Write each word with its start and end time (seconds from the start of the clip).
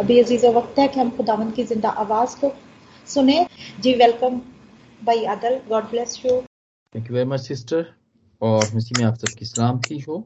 अभी 0.00 0.18
अज़ीज़ 0.20 0.46
वक्त 0.46 0.78
है 0.78 0.86
कि 0.88 0.98
हम 1.00 1.10
खुदावन 1.16 1.50
की 1.50 1.64
ज़िंदा 1.64 1.88
आवाज़ 2.02 2.34
को 2.40 2.52
सुने। 3.08 3.46
जी 3.80 3.92
वेलकम 3.96 4.38
भाई 5.02 5.24
आदल 5.34 5.58
God 5.68 5.84
bless 5.90 6.20
you 6.24 6.40
thank 6.94 7.10
you 7.10 7.14
very 7.16 7.28
much 7.30 7.40
sister 7.40 7.84
और 8.42 8.74
मसीह 8.74 8.98
में 8.98 9.04
आप 9.06 9.16
सबकी 9.16 9.44
सलामती 9.44 9.98
हो। 9.98 10.16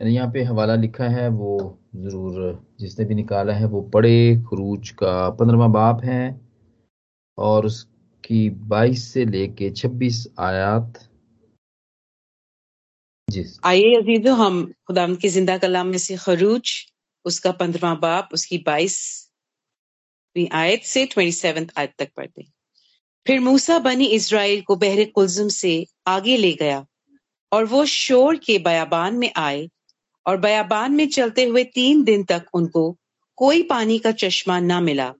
यहाँ 0.00 0.30
पे 0.32 0.42
हवाला 0.42 0.74
लिखा 0.76 1.08
है 1.08 1.28
वो 1.30 1.56
ज़रूर 1.96 2.36
जिसने 2.80 3.04
भी 3.04 3.14
निकाला 3.14 3.52
है 3.54 3.66
वो 3.66 3.80
बड़े 3.94 4.36
खरूज 4.48 4.90
का 5.02 5.28
पंद्रवा 5.40 5.66
बाप 5.76 6.04
है। 6.04 6.22
और 7.38 7.66
उसकी 7.66 8.48
बाईस 8.70 9.04
से 9.12 9.24
लेके 9.24 9.70
छब्बीस 9.72 10.26
आयात। 10.40 10.98
जी। 13.28 13.44
आइए 13.64 13.94
अजीजो 13.96 14.34
हम 14.34 14.64
खुदा 14.86 15.06
की 15.14 15.28
ज़िंदा 15.28 15.58
कलाम 15.58 15.86
में 15.86 15.98
से 15.98 16.16
खरूज। 16.16 16.72
उसका 17.24 17.52
पंद्रवा 17.52 17.94
बाप, 17.94 18.28
उसकी 18.32 18.58
बाईस 18.58 18.96
आयत 20.52 20.84
से 20.84 21.04
ट्वेंटी 21.06 21.32
सेवन 21.32 21.66
आयत 21.78 21.94
तक 21.98 22.10
पढ़ते 22.16 22.44
फिर 23.26 23.40
मूसा 23.40 23.78
बनी 23.78 24.06
इसराइल 24.06 24.60
को 24.60 24.76
बहरे 24.76 25.04
कुलजुम 25.04 25.48
से 25.48 25.74
आगे 26.06 26.36
ले 26.36 26.52
गया 26.52 26.86
और 27.52 27.64
वो 27.64 27.84
शोर 27.84 28.36
के 28.36 28.58
बयाबान 28.58 29.14
में 29.14 29.30
आए 29.36 29.68
और 30.26 30.36
बयाबान 30.36 30.92
में 30.92 31.06
चलते 31.08 31.44
हुए 31.44 31.64
तीन 31.64 32.02
दिन 32.04 32.24
तक 32.24 32.46
उनको 32.54 32.98
कोई 33.36 33.62
पानी 33.62 33.98
का 33.98 34.12
चश्मा 34.12 34.58
ना 34.60 34.80
मिला 34.80 35.12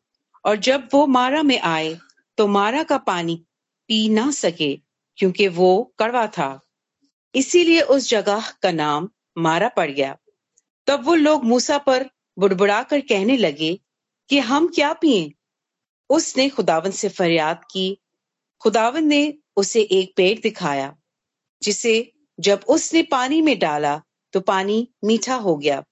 और 0.44 0.56
जब 0.56 0.88
वो 0.94 1.06
मारा 1.06 1.42
में 1.42 1.58
आए 1.60 1.96
तो 2.38 2.46
मारा 2.46 2.82
का 2.82 2.98
पानी 2.98 3.36
पी 3.88 4.08
ना 4.08 4.30
सके 4.30 4.74
क्योंकि 5.18 5.48
वो 5.48 5.94
कड़वा 5.98 6.26
था। 6.26 6.60
इसीलिए 7.34 7.80
उस 7.80 8.08
जगह 8.10 8.50
का 8.62 8.70
नाम 8.70 9.08
मारा 9.38 9.68
पड़ 9.68 9.90
गया। 9.90 10.16
तब 10.86 11.04
वो 11.04 11.14
लोग 11.14 11.44
मूसा 11.44 11.78
पर 11.78 12.08
बुड़बुड़ा 12.38 12.82
कर 12.82 13.00
कहने 13.00 13.36
लगे 13.36 13.78
कि 14.30 14.38
हम 14.38 14.68
क्या 14.68 14.92
पिए? 14.92 15.32
उसने 16.10 16.48
खुदावन 16.48 16.90
से 16.90 17.08
फरियाद 17.08 17.64
की। 17.70 17.98
खुदावन 18.62 19.04
ने 19.04 19.22
उसे 19.56 19.80
एक 19.82 20.12
पेड़ 20.16 20.38
दिखाया, 20.40 20.94
जिसे 21.62 22.12
जब 22.40 22.60
उसने 22.68 23.02
पानी 23.02 23.40
में 23.42 23.58
डाला 23.58 24.00
तो 24.32 24.40
पानी 24.40 24.88
मीठा 25.04 25.34
हो 25.34 25.56
गया। 25.56 25.82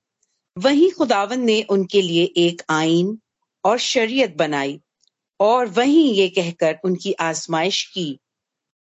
वहीं 0.57 0.91
खुदावन 0.91 1.41
ने 1.41 1.63
उनके 1.63 2.03
लिए 2.03 2.25
एक 2.37 2.63
आइन 2.71 3.19
और 3.65 3.79
शरीयत 3.79 4.37
बनाई 4.37 4.81
और 5.41 5.67
वहीं 5.67 6.13
ये 6.15 6.29
कहकर 6.29 6.79
उनकी 6.85 7.13
आजमाइश 7.13 7.83
की 7.85 8.19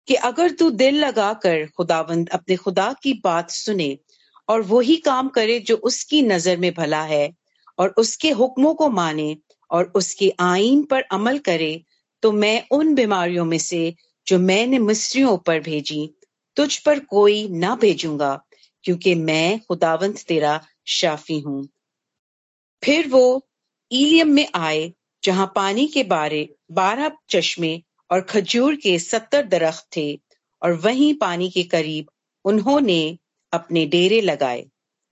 कि 0.08 0.14
अगर 0.14 0.50
तू 0.50 0.70
दिल 0.70 1.04
लगाकर 1.04 1.66
खुदावंद 1.66 2.28
अपने 2.28 2.56
खुदा 2.56 2.92
की 3.02 3.12
बात 3.24 3.50
सुने 3.50 3.98
और 4.48 4.62
वही 4.62 4.96
काम 4.96 5.28
करे 5.28 5.58
जो 5.60 5.76
उसकी 5.76 6.22
नज़र 6.22 6.56
में 6.56 6.72
भला 6.74 7.02
है 7.02 7.30
और 7.78 7.94
उसके 7.98 8.30
हुक्मों 8.30 8.74
को 8.74 8.88
माने 8.88 9.36
और 9.70 9.92
उसके 9.94 10.32
आइन 10.40 10.82
पर 10.82 11.02
अमल 11.12 11.38
करे 11.38 11.84
तो 12.22 12.32
मैं 12.32 12.66
उन 12.70 12.94
बीमारियों 12.94 13.44
में 13.44 13.58
से 13.58 13.94
जो 14.26 14.38
मैंने 14.38 14.78
मिस्रियों 14.78 15.36
पर 15.36 15.60
भेजी, 15.60 16.14
तुझ 16.56 16.78
पर 16.78 16.98
कोई 16.98 17.48
ना 17.48 17.74
भेजूँगा, 17.76 18.44
क्योंकि 18.84 19.14
मैं 19.14 19.60
खुदावंत 19.60 20.22
तेरा 20.28 20.60
शाफी 20.86 21.38
हूँ। 21.40 21.68
फिर 22.82 23.08
वो 23.08 23.46
इलियम 23.90 24.28
में 24.28 24.46
आए, 24.54 24.92
जहाँ 25.22 25.52
पानी 25.56 25.86
के 25.86 26.02
बारे, 26.04 26.48
बारह 26.72 27.10
चश्मे 27.30 27.82
और 28.10 28.20
खजूर 28.20 28.76
के 28.76 28.98
सत्तर 28.98 29.42
दरख्त 29.42 29.86
थे, 29.96 30.20
और 30.62 30.72
वहीं 30.72 31.14
पानी 31.14 31.50
के 31.50 31.62
करीब 31.62 32.10
उन्होंने 32.44 33.18
अपने 33.54 33.84
डेरे 33.88 34.20
लगाए। 34.20 34.64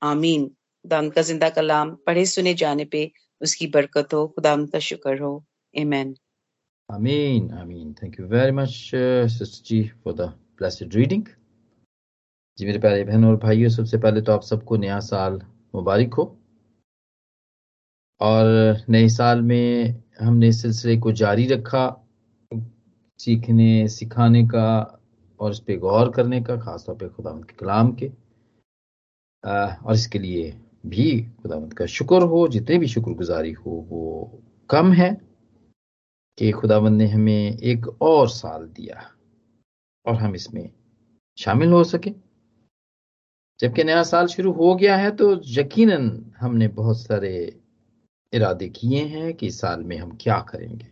आमीन। 0.03 0.47
खुदाम 0.47 1.09
का 1.11 1.23
ज़िंदा 1.23 1.49
कलाम 1.51 1.95
पढ़े 2.07 2.25
सुने 2.27 2.55
जाने 2.55 2.85
पे 2.85 3.11
उसकी 3.41 3.67
बरकत 3.69 4.15
हो। 4.15 4.27
खुदाम 4.29 4.67
का 4.67 4.79
शुक्र 4.81 5.19
हो। 5.19 5.33
एमेन 5.75 6.15
आमीन 6.89 7.51
आमीन। 7.53 7.93
Thank 7.95 8.19
you 8.21 8.27
very 8.29 8.53
much 8.53 8.69
sister 9.33 9.65
ji 9.67 9.83
for 10.05 10.15
the 10.15 10.33
blessed 10.59 10.95
reading 10.95 11.25
ji 12.59 12.67
मेरे 12.67 12.79
प्यारे 12.79 13.05
बहनों 13.05 13.31
और 13.31 13.37
भाइयों, 13.37 13.69
सबसे 13.71 13.99
पहले 13.99 14.21
तो 14.23 14.33
आप 14.33 14.43
सबको 14.43 14.77
नया 14.77 14.99
साल 15.01 15.41
मुबारक 15.75 16.15
हो। 16.15 16.25
और 18.21 18.47
नए 18.91 19.09
साल 19.09 19.41
में 19.43 20.03
हमने 20.21 20.49
इस 20.49 20.61
सिलसिले 20.63 20.97
को 20.97 21.13
जारी 21.13 21.47
रखा, 21.47 21.85
सीखने, 23.21 23.89
सिखाने 23.89 24.43
का 24.49 24.67
और 25.41 25.51
इस 25.51 25.61
पे 25.61 25.77
गौर 25.77 26.11
करने 26.11 26.41
का, 26.43 26.57
खासतौर 26.57 26.97
पे 26.97 27.09
खुदा 27.09 27.31
के 27.31 27.57
कलाम 27.57 27.93
के। 27.93 28.11
और 29.45 29.95
इसके 29.95 30.19
लिए 30.19 30.61
भी 30.87 31.21
खुदावंत 31.43 31.73
का 31.73 31.87
शुक्र 31.87 32.23
हो, 32.23 32.49
जितने 32.49 32.79
भी 32.79 32.87
शुक्रगुजारी 32.89 33.53
हो, 33.53 33.71
वो 33.71 34.43
कम 34.71 34.93
है 34.93 35.11
कि 36.39 36.51
खुदावंद 36.51 36.99
ने 36.99 37.07
हमें 37.07 37.59
एक 37.59 38.03
और 38.03 38.29
साल 38.29 38.67
दिया 38.67 39.11
और 40.07 40.15
हम 40.15 40.35
इसमें 40.35 40.71
शामिल 41.39 41.73
हो 41.73 41.85
सके। 41.85 42.13
जबकि 43.61 43.85
नया 43.85 44.03
साल 44.03 44.27
शुरू 44.27 44.53
हो 44.53 44.75
गया 44.75 44.97
है 44.97 45.11
तो 45.17 45.41
यकीनन 45.47 46.35
हमने 46.41 46.69
बहुत 46.69 47.01
सारे 47.01 47.61
इरादे 48.33 48.69
किए 48.69 49.05
हैं 49.05 49.35
कि 49.35 49.47
इस 49.47 49.61
साल 49.61 49.83
में 49.85 49.97
हम 49.99 50.17
क्या 50.21 50.39
करेंगे। 50.41 50.91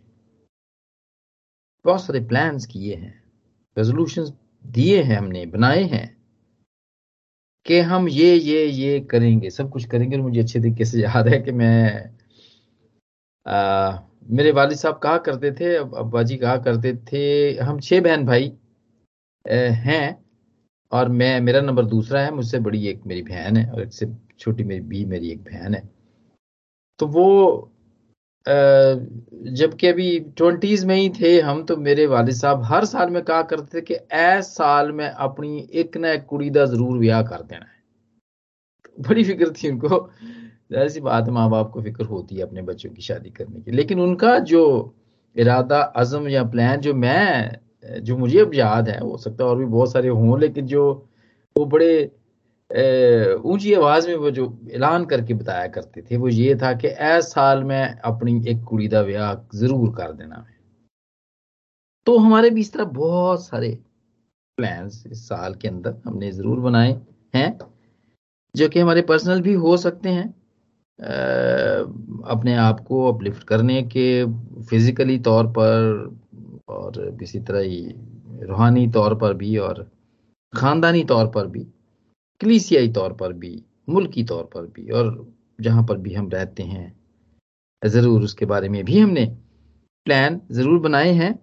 बहुत 1.85 2.03
सारे 2.03 2.19
प्लान्स 2.19 2.65
किए 2.65 2.95
हैं 2.95 3.23
रेजोल्यूशन 3.77 4.31
दिए 4.65 5.01
हैं, 5.03 5.17
हमने 5.17 5.45
बनाए 5.45 5.83
हैं। 5.83 6.20
कि 7.65 7.79
हम 7.79 8.09
ये 8.09 8.35
ये 8.35 8.65
ये 8.65 8.99
करेंगे 8.99 9.49
सब 9.49 9.69
कुछ 9.69 9.85
करेंगे 9.85 10.15
और 10.17 10.21
मुझे 10.21 10.39
अच्छे 10.39 10.59
तरीके 10.59 10.85
से 10.85 11.01
याद 11.01 11.27
है 11.27 11.39
कि 11.39 11.51
मैं 11.51 12.09
आ, 13.47 13.99
मेरे 14.29 14.51
वालिद 14.51 14.77
साहब 14.77 14.97
कहा 14.97 15.17
करते 15.17 15.51
थे 15.51 15.75
अब्बा 15.75 16.23
जी 16.23 16.37
कहा 16.37 16.57
करते 16.57 16.93
थे 16.95 17.53
हम 17.57 17.79
छह 17.79 18.01
बहन 18.01 18.25
भाई 18.25 18.53
हैं 19.47 20.25
और 20.91 21.09
मैं 21.09 21.41
मेरा 21.41 21.61
नंबर 21.61 21.85
दूसरा 21.85 22.21
है 22.21 22.31
मुझसे 22.31 22.59
बड़ी 22.59 22.87
एक 22.87 23.01
मेरी 23.05 23.21
बहन 23.21 23.57
है 23.57 23.71
और 23.71 23.81
एक 23.81 23.93
से 23.93 24.07
छोटी 24.39 24.63
मेरी 24.63 24.81
भी 24.81 25.05
मेरी 25.05 25.31
एक 25.31 25.43
बहन 25.43 25.75
है। 25.75 25.89
तो 26.99 27.07
वो 27.07 27.70
जबकि 28.45 29.87
अभी 29.87 30.19
ट्वेंटीज 30.37 30.85
में 30.85 30.95
ही 30.95 31.09
थे, 31.21 31.39
हम 31.41 31.63
तो 31.63 31.75
मेरे 31.77 32.05
वालिद 32.07 32.35
साहब 32.35 32.63
हर 32.65 32.85
साल 32.85 33.09
में 33.09 33.21
कहा 33.23 33.41
करते 33.43 33.77
थे 33.77 33.81
कि 33.81 33.93
ऐस 34.13 34.47
साल 34.55 34.91
में 34.91 35.07
अपनी 35.07 35.67
एक 35.73 35.97
ना 35.97 36.11
एक 36.11 36.25
कुड़ी 36.25 36.49
का 36.49 36.65
ज़रूर 36.65 36.97
ब्याह 36.99 37.21
कर 37.23 37.41
देना 37.43 37.65
है। 37.65 37.79
बड़ी 38.97 39.23
फ़िक्र 39.23 39.49
थी 39.53 39.69
उनको। 39.69 40.09
ऐसी 40.75 40.99
बात 41.01 41.29
माँ 41.29 41.49
बाप 41.49 41.69
को 41.71 41.81
फ़िक्र 41.81 42.05
होती 42.05 42.35
है 42.35 42.43
अपने 42.43 42.61
बच्चों 42.61 42.89
की 42.89 43.01
शादी 43.01 43.29
करने 43.29 43.61
की। 43.61 43.71
लेकिन 43.71 43.99
उनका 43.99 44.37
जो 44.51 44.61
इरादा, 45.35 45.79
अज़म 45.81 46.27
या 46.29 46.43
प्लान 46.43 46.79
जो 46.81 46.93
मैं, 46.93 47.51
जो 48.03 48.17
मुझे 48.17 48.39
अब 48.39 48.53
याद 48.55 48.89
है, 48.89 48.99
हो 48.99 49.17
सकता 49.17 49.43
है 49.43 49.49
और 49.49 49.57
भी 49.57 49.65
बहुत 49.65 49.91
सारे 49.91 50.09
हों, 50.09 50.39
लेकिन 50.39 50.65
जो 50.67 50.83
वो 51.55 51.65
बड़े 51.65 52.11
ऊँची 52.71 53.73
आवाज़ 53.73 54.07
में 54.07 54.15
वो 54.15 54.31
जो 54.31 54.45
ऐलान 54.73 55.05
करके 55.05 55.33
बताया 55.33 55.67
करते 55.67 56.01
थे, 56.01 56.17
वो 56.17 56.27
ये 56.27 56.55
था 56.55 56.73
कि 56.73 56.87
ऐस 56.87 57.31
साल 57.33 57.63
में 57.63 57.99
अपनी 57.99 58.41
एक 58.49 58.63
कुड़ी 58.63 58.87
का 58.87 59.01
ब्याह 59.03 59.33
ज़रूर 59.57 59.89
कर 59.95 60.11
देना 60.13 60.35
है। 60.37 60.59
तो 62.07 62.17
हमारे 62.17 62.49
भी 62.49 62.61
इस 62.61 62.71
तरह 62.73 62.83
बहुत 62.83 63.45
सारे 63.45 63.69
प्लान्स 64.57 65.03
इस 65.07 65.27
साल 65.27 65.55
के 65.55 65.67
अंदर 65.67 66.01
हमने 66.05 66.31
ज़रूर 66.31 66.59
बनाए 66.59 66.99
हैं, 67.33 67.57
जो 68.55 68.69
कि 68.69 68.79
हमारे 68.79 69.01
पर्सनल 69.01 69.41
भी 69.41 69.53
हो 69.55 69.75
सकते 69.77 70.09
हैं। 70.09 70.27
अपने 72.29 72.55
आप 72.55 72.79
को 72.79 73.11
अपलिफ्ट 73.11 73.43
करने 73.43 73.81
के 73.83 74.25
फिजिकली 74.63 75.17
तौर 75.19 75.47
पर 75.47 76.15
और 76.69 77.15
किसी 77.19 77.39
तरह 77.39 77.59
ही 77.59 77.81
रूहानी 78.41 78.87
तौर 78.91 79.15
पर 79.15 79.33
भी 79.33 79.55
और 79.57 79.89
खानदानी 80.53 81.03
तौर 81.03 81.27
पर 81.27 81.47
भी 81.47 81.65
कलीसियाई 82.41 82.87
तौर 82.93 83.13
पर 83.13 83.33
भी, 83.33 83.63
मुल्की 83.89 84.23
तौर 84.23 84.43
पर 84.53 84.65
भी, 84.67 84.89
और 84.89 85.33
जहाँ 85.59 85.83
पर 85.85 85.97
भी 85.97 86.13
हम 86.13 86.29
रहते 86.29 86.63
हैं, 86.63 86.91
ज़रूर 87.81 88.23
उसके 88.23 88.45
बारे 88.45 88.69
में 88.69 88.83
भी 88.85 88.99
हमने 88.99 89.25
प्लान 90.05 90.39
ज़रूर 90.51 90.79
बनाए 90.79 91.11
हैं। 91.13 91.33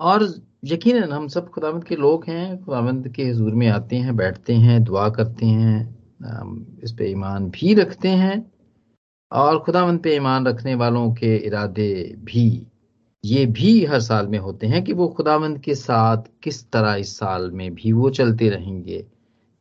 और 0.00 0.22
यकीन 0.64 1.02
हम 1.04 1.26
सब 1.28 1.50
खुदावंद 1.50 1.84
के 1.84 1.96
लोग 1.96 2.24
हैं 2.28 2.64
खुदावंद 2.64 3.08
के 3.08 3.24
हजूर 3.24 3.54
में 3.54 3.66
आते 3.68 3.96
हैं, 3.96 4.16
बैठते 4.16 4.54
हैं, 4.54 4.82
दुआ 4.84 5.08
करते 5.10 5.46
हैं 5.46 6.80
इस 6.84 6.92
पे 6.92 7.10
ईमान 7.10 7.48
भी 7.50 7.74
रखते 7.74 8.08
हैं, 8.10 8.44
और 9.32 9.58
खुदावंद 9.64 10.00
पे 10.02 10.14
ईमान 10.16 10.46
रखने 10.46 10.74
वालों 10.74 11.12
के 11.14 11.36
इरादे 11.36 11.92
भी 12.24 12.46
ये 13.24 13.46
भी 13.46 13.84
हर 13.84 14.00
साल 14.00 14.26
में 14.26 14.38
होते 14.38 14.66
हैं 14.66 14.84
कि 14.84 14.92
वो 14.92 15.08
खुदावंद 15.08 15.58
के 15.58 15.74
साथ 15.74 16.22
किस 16.42 16.70
तरह 16.70 16.94
इस 16.94 17.16
साल 17.18 17.50
में 17.50 17.74
भी 17.74 17.92
वो 17.92 18.10
चलते 18.10 18.48
रहेंगे, 18.48 19.06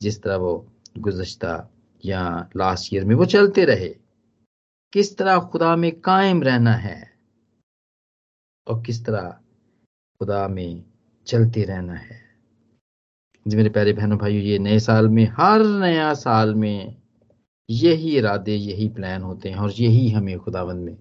जिस 0.02 0.22
तरह 0.24 0.36
वो 0.36 0.68
गुजश्ता 0.98 1.70
या 2.06 2.50
लास्ट 2.58 2.94
ईयर 2.94 3.06
में 3.06 3.16
वो 3.16 3.26
चलते 3.26 3.66
रहे। 3.66 3.96
किस 4.94 5.18
तरह 5.18 5.40
खुदा 5.40 5.76
में 5.76 6.00
कायम 6.00 6.44
रहना 6.44 6.74
है 6.74 7.14
और 8.68 8.84
किस 8.84 9.06
तरह 9.06 9.38
खुदा 10.20 10.48
में 10.48 10.84
चलते 11.28 11.64
रहना 11.64 11.94
है। 11.94 12.22
जी 13.48 13.58
मेरे 13.58 13.70
प्यारे 13.70 13.94
बहनों, 13.94 14.18
भाइयों, 14.18 14.44
ये 14.44 14.60
नए 14.60 14.80
साल 14.80 15.08
में, 15.08 15.28
हर 15.38 15.62
नया 15.62 16.14
साल 16.14 16.56
में 16.56 16.96
यही 17.70 18.18
इरादे, 18.18 18.56
यही 18.56 18.90
प्लान 18.90 19.22
होते 19.22 19.50
हैं 19.50 19.58
और 19.58 19.72
यही 19.72 20.10
हमें 20.10 20.38
खुदावंद 20.40 20.86
में 20.86 20.98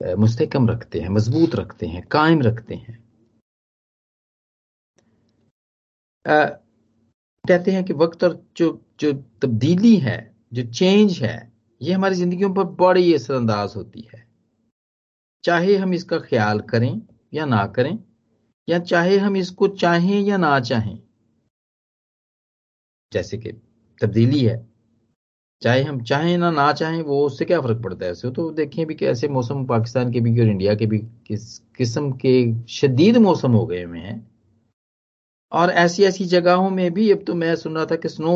मुस्तकम 0.00 0.68
रखते 0.68 1.00
हैं 1.00 1.08
मज़बूत 1.08 1.54
रखते 1.54 1.86
हैं 1.86 2.02
कायम 2.06 2.42
रखते 2.42 2.74
हैं। 2.74 2.98
आ, 6.26 6.44
कहते 7.44 7.70
हैं 7.70 7.84
कि 7.84 7.92
वक्त 7.92 8.24
और 8.24 8.42
जो 8.56 8.68
जो 9.00 9.12
तब्दीली 9.42 9.96
है 9.96 10.18
जो 10.52 10.62
चेंज 10.72 11.18
है 11.22 11.36
ये 11.80 11.92
हमारी 11.92 12.14
जिंदगियों 12.14 12.52
पर 12.54 12.64
बड़ी 12.80 13.14
असरअंदाज 13.14 13.72
होती 13.76 14.08
है। 14.14 14.24
चाहे 15.44 15.76
हम 15.76 15.94
इसका 15.94 16.18
ख्याल 16.18 16.60
करें 16.60 17.00
या 17.34 17.44
ना 17.46 17.66
करें 17.66 17.98
या 18.68 18.78
चाहे 18.78 19.18
हम 19.18 19.36
इसको 19.36 19.68
चाहें 19.76 20.20
या 20.20 20.36
ना 20.36 20.58
चाहें 20.60 20.98
जैसे 23.12 23.38
कि 23.38 23.52
तब्दीली 24.00 24.40
है 24.40 24.56
चाहे 25.62 25.82
हम 25.82 26.00
चाहें 26.02 26.36
ना 26.38 26.50
ना 26.50 26.72
चाहें, 26.72 27.02
वो 27.02 27.24
उससे 27.26 27.44
क्या 27.44 27.60
फ़र्क 27.60 27.82
पड़ता 27.82 28.04
है? 28.06 28.10
ऐसे 28.12 28.30
तो 28.30 28.50
देखें 28.52 28.84
भी 28.86 28.94
कि 28.94 29.06
ऐसे 29.06 29.28
मौसम 29.28 29.64
पाकिस्तान 29.66 30.10
के 30.12 30.20
भी, 30.20 30.40
और 30.40 30.48
इंडिया 30.48 30.74
के 30.74 30.86
भी 30.86 30.98
किस, 31.26 31.58
किस्म 31.78 32.10
के 32.14 32.64
शदीद 32.70 33.16
मौसम 33.18 33.52
हो 33.52 33.64
गए 33.66 33.82
हुए 33.82 33.98
हैं। 33.98 34.26
और 35.52 35.70
ऐसी 35.72 36.04
ऐसी 36.04 36.24
जगहों 36.26 36.70
में 36.70 36.90
भी 36.94 37.10
अब 37.10 37.22
तो 37.26 37.34
मैं 37.34 37.54
सुन 37.56 37.74
रहा 37.76 37.84
था 37.86 37.96
कि 37.96 38.08
स्नो 38.08 38.32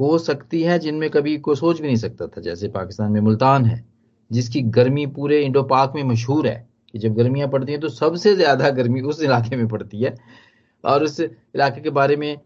हो 0.00 0.16
सकती 0.18 0.62
है, 0.62 0.78
जिनमें 0.78 1.08
कभी 1.10 1.36
कोई 1.38 1.56
सोच 1.56 1.80
भी 1.80 1.86
नहीं 1.86 1.96
सकता 1.96 2.26
था, 2.26 2.40
जैसे 2.40 2.68
पाकिस्तान 2.68 3.12
में 3.12 3.20
मुल्तान 3.20 3.64
है, 3.64 3.84
जिसकी 4.30 4.62
गर्मी 4.72 5.06
पूरे 5.08 5.40
इंडो 5.42 5.62
पाक 5.64 5.92
में 5.96 6.02
मशहूर 6.04 6.46
है, 6.48 6.66
कि 6.94 6.98
जब 6.98 7.14
गर्मियाँ 7.14 7.48
पड़ती 7.48 7.72
हैं 7.72 7.80
तो 7.80 7.88
सबसे 7.90 8.34
ज़्यादा 8.34 8.70
गर्मी 8.72 9.00
उस 9.02 9.22
इलाके 9.22 9.56
में 9.56 9.66
पड़ती 9.68 10.02
है। 10.02 10.14
और 10.84 11.04
उस 11.04 11.20
इलाके 11.20 11.80
के 11.80 11.90
बारे 11.92 12.16
में 12.16 12.36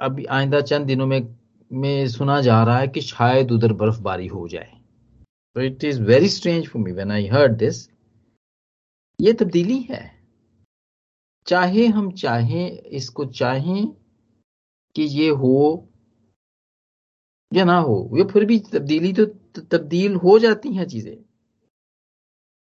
अभी 0.00 0.24
आइंदा 0.26 0.60
चंद 0.62 0.86
दिनों 0.86 1.06
में 1.06 1.20
में 1.70 2.08
सुना 2.08 2.40
जा 2.40 2.62
रहा 2.64 2.78
है 2.78 2.88
कि 2.88 3.00
शायद 3.00 3.52
उधर 3.52 3.72
बर्फबारी 3.72 4.26
हो 4.26 4.46
जाए। 4.48 4.70
तो 5.56 5.60
it 5.60 5.84
is 5.84 6.00
very 6.02 6.28
strange 6.28 6.68
for 6.68 6.82
me 6.82 6.92
when 6.92 7.10
I 7.12 7.26
heard 7.26 7.56
this 7.56 7.88
ये 9.18 9.32
तब्दीली 9.32 9.80
है। 9.80 10.02
चाहे 11.46 11.86
हम 11.86 12.10
चाहें, 12.12 12.70
इसको 12.70 13.24
चाहें 13.24 13.86
कि 14.96 15.02
ये 15.02 15.28
हो 15.28 15.88
या 17.52 17.64
ना 17.64 17.78
हो, 17.78 18.10
ये 18.16 18.24
फिर 18.24 18.44
भी 18.44 18.58
तब्दीली 18.72 19.12
तो 19.12 19.24
तब्दील 19.62 20.14
हो 20.16 20.38
जाती 20.38 20.72
हैं 20.74 20.86
चीज़ें। 20.88 21.16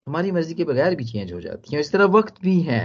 हमारी 0.06 0.30
मर्ज़ी 0.32 0.54
के 0.54 0.64
बगैर 0.64 0.94
भी 0.94 1.04
चेंज 1.04 1.32
हो 1.32 1.40
जाती 1.40 1.74
हैं 1.74 1.80
इस 1.80 1.92
तरह 1.92 2.04
वक्त 2.10 2.40
भी 2.42 2.60
है। 2.60 2.82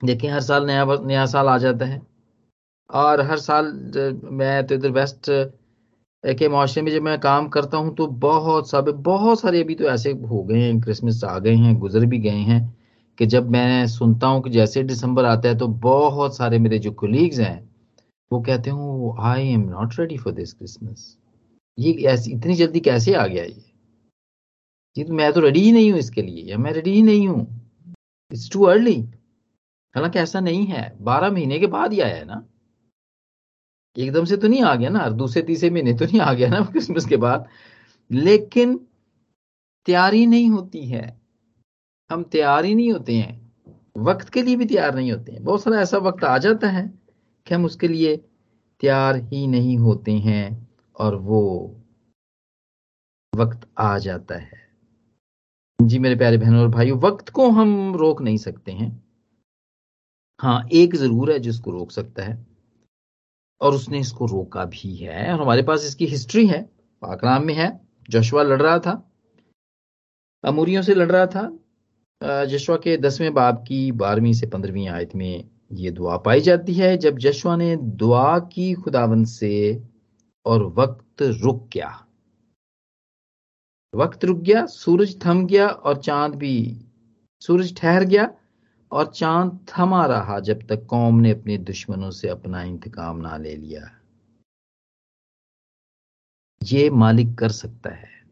देखें 0.00 0.28
हर 0.30 0.40
साल 0.40 0.66
नया 0.66 0.84
नया 1.02 1.24
साल 1.26 1.48
आ 1.48 1.56
जाता 1.58 1.86
है। 1.86 2.00
और 2.90 3.20
हर 3.20 3.38
साल 3.38 3.72
मैं 4.32 4.66
तो 4.66 4.74
इधर 4.74 4.90
वेस्ट 4.92 5.30
के 6.24 6.48
माशरे 6.48 6.82
में 6.82 6.90
जब 6.92 7.02
मैं 7.02 7.18
काम 7.20 7.48
करता 7.48 7.78
हूँ 7.78 7.94
तो 7.96 8.06
बहुत 8.06 8.70
सब, 8.70 8.88
बहुत 8.88 9.40
सारे 9.40 9.60
अभी 9.62 9.74
तो 9.74 9.84
ऐसे 9.84 10.10
हो 10.10 10.42
गए 10.42 10.60
हैं 10.60 10.80
क्रिसमस 10.80 11.22
आ 11.24 11.38
गए 11.38 11.54
हैं, 11.54 11.78
गुजर 11.78 12.06
भी 12.06 12.18
गए 12.18 12.30
हैं, 12.30 12.76
कि 13.18 13.26
जब 13.26 13.50
मैं 13.50 13.86
सुनता 13.88 14.26
हूँ 14.26 14.42
कि 14.42 14.50
जैसे 14.50 14.82
दिसंबर 14.84 15.24
आता 15.24 15.48
है 15.48 15.58
तो 15.58 15.68
बहुत 15.68 16.36
सारे 16.36 16.58
मेरे 16.58 16.78
जो 16.78 16.92
कोलीग्स 16.92 17.38
हैं, 17.38 17.68
वो 18.30 18.40
कहते 18.40 18.70
हैं 18.70 19.14
I 19.24 19.48
am 19.48 19.68
not 19.70 19.98
ready 20.00 20.16
for 20.18 20.32
this 20.32 20.52
Christmas 20.52 21.16
ये 21.78 21.92
ऐसी, 22.04 22.32
इतनी 22.32 22.54
जल्दी 22.54 22.80
कैसे 22.80 23.14
आ 23.14 23.26
गया 23.26 23.44
ये? 23.44 23.62
ये 24.96 25.04
तो 25.04 25.12
मैं 25.12 25.32
तो 25.32 25.40
रेडी 25.40 25.60
ही 25.60 25.72
नहीं 25.72 25.90
हूँ 25.90 25.98
इसके 25.98 26.22
लिए, 26.22 26.44
या 26.44 26.58
मैं 26.58 26.72
रेडी 26.72 26.92
ही 26.92 27.02
नहीं 27.02 27.28
हूँ। 27.28 27.46
इट्स 28.30 28.50
टू 28.52 28.64
अर्ली 28.64 28.96
हालाँकि 29.94 30.18
ऐसा 30.18 30.40
नहीं 30.40 30.64
है, 30.66 30.92
बारह 31.00 31.30
महीने 31.30 31.58
के 31.58 31.66
बाद 31.68 31.92
ही 31.92 32.00
आया 32.00 32.16
है 32.16 32.24
ना। 32.24 32.44
एकदम 33.96 34.24
से 34.24 34.36
तो 34.36 34.48
नहीं 34.48 34.62
आ 34.62 34.74
गया 34.74 34.88
ना, 34.90 35.08
दूसरे 35.08 35.42
तीसरे 35.42 35.70
महीने 35.70 35.94
तो 35.94 36.04
नहीं 36.04 36.20
आ 36.20 36.32
गया 36.32 36.48
ना 36.48 36.60
क्रिसमस 36.60 37.06
के 37.06 37.16
बाद। 37.16 37.48
लेकिन 38.10 38.76
तैयारी 39.86 40.26
नहीं 40.26 40.50
होती 40.50 40.86
है। 40.86 41.20
हम 42.10 42.22
तैयार 42.22 42.64
ही 42.64 42.74
नहीं 42.74 42.92
होते 42.92 43.14
हैं। 43.14 43.52
वक्त 43.96 44.28
के 44.28 44.42
लिए 44.42 44.56
भी 44.56 44.66
तैयार 44.66 44.94
नहीं 44.94 45.12
होते 45.12 45.32
हैं। 45.32 45.44
बहुत 45.44 45.62
सारा 45.62 45.80
ऐसा 45.80 45.98
वक्त 45.98 46.24
आ 46.24 46.38
जाता 46.38 46.68
है 46.68 46.86
कि 47.46 47.54
हम 47.54 47.64
उसके 47.64 47.88
लिए 47.88 48.16
तैयार 48.80 49.16
ही 49.16 49.46
नहीं 49.46 49.76
होते 49.78 50.12
हैं 50.12 50.68
और 50.96 51.16
वो 51.16 51.42
वक्त 53.36 53.68
आ 53.78 53.98
जाता 53.98 54.34
है। 54.34 54.62
जी 55.82 55.98
मेरे 55.98 56.16
प्यारे 56.16 56.38
बहनों 56.38 56.60
और 56.60 56.68
भाइयों, 56.68 56.98
वक्त 56.98 57.28
को 57.28 57.50
हम 57.50 57.94
रोक 57.96 58.22
नहीं 58.22 58.36
सकते 58.36 58.72
हैं। 58.72 59.04
हाँ 60.40 60.68
एक 60.72 60.94
ज़रूर 60.96 61.32
है 61.32 61.38
जिसको 61.38 61.70
रोक 61.70 61.90
सकता 61.90 62.22
है। 62.22 62.53
और 63.64 63.74
उसने 63.74 64.00
इसको 64.00 64.26
रोका 64.26 64.64
भी 64.64 64.96
है। 64.96 65.32
और 65.32 65.40
हमारे 65.40 65.62
पास 65.62 65.84
इसकी 65.84 66.06
हिस्ट्री 66.06 66.46
है। 66.46 66.62
पाकराम 67.02 67.44
में 67.44 67.54
है। 67.54 67.80
जोशवा 68.10 68.42
लड़ 68.42 68.62
रहा 68.62 68.78
था। 68.78 69.12
अमूरियों 70.44 70.82
से 70.82 70.94
लड़ 70.94 71.12
रहा 71.12 71.26
था। 71.26 71.58
जशवा 72.44 72.76
के 72.76 72.96
दसवें 72.96 73.34
बाब 73.34 73.64
की 73.68 73.92
बारहवीं 73.92 74.32
से 74.32 74.46
पंद्रहवीं 74.46 74.88
आयत 74.88 75.14
में 75.14 75.48
ये 75.72 75.90
दुआ 75.90 76.16
पाई 76.16 76.40
जाती 76.40 76.74
है। 76.74 76.96
जब 76.96 77.18
जशवा 77.18 77.56
ने 77.56 77.76
दुआ 77.76 78.38
की 78.38 78.72
खुदावन 78.74 79.24
से 79.24 79.82
और 80.46 80.64
वक्त 80.64 81.22
रुक 81.22 81.70
गया। 81.72 82.00
वक्त 83.94 84.24
रुक 84.24 84.38
गया, 84.38 84.66
सूरज 84.66 85.26
थम 85.26 85.46
गया 85.46 85.68
और 85.68 85.96
चाँद 85.96 86.34
भी, 86.34 86.86
सूरज 87.40 87.76
ठहर 87.76 88.04
गया। 88.04 88.34
और 88.94 89.06
चाँद 89.06 89.66
थमा 89.68 90.06
रहा 90.06 90.40
जब 90.40 90.66
तक 90.66 90.86
कौम 90.86 91.18
ने 91.18 91.30
अपने 91.30 91.58
दुश्मनों 91.58 92.10
से 92.10 92.28
अपना 92.28 92.62
इंतकाम 92.62 93.16
ना 93.16 93.36
ले 93.36 93.56
लिया। 93.56 94.00
ये 96.62 96.90
मालिक 96.90 97.38
कर 97.38 97.48
सकता 97.48 97.90
है। 97.90 98.24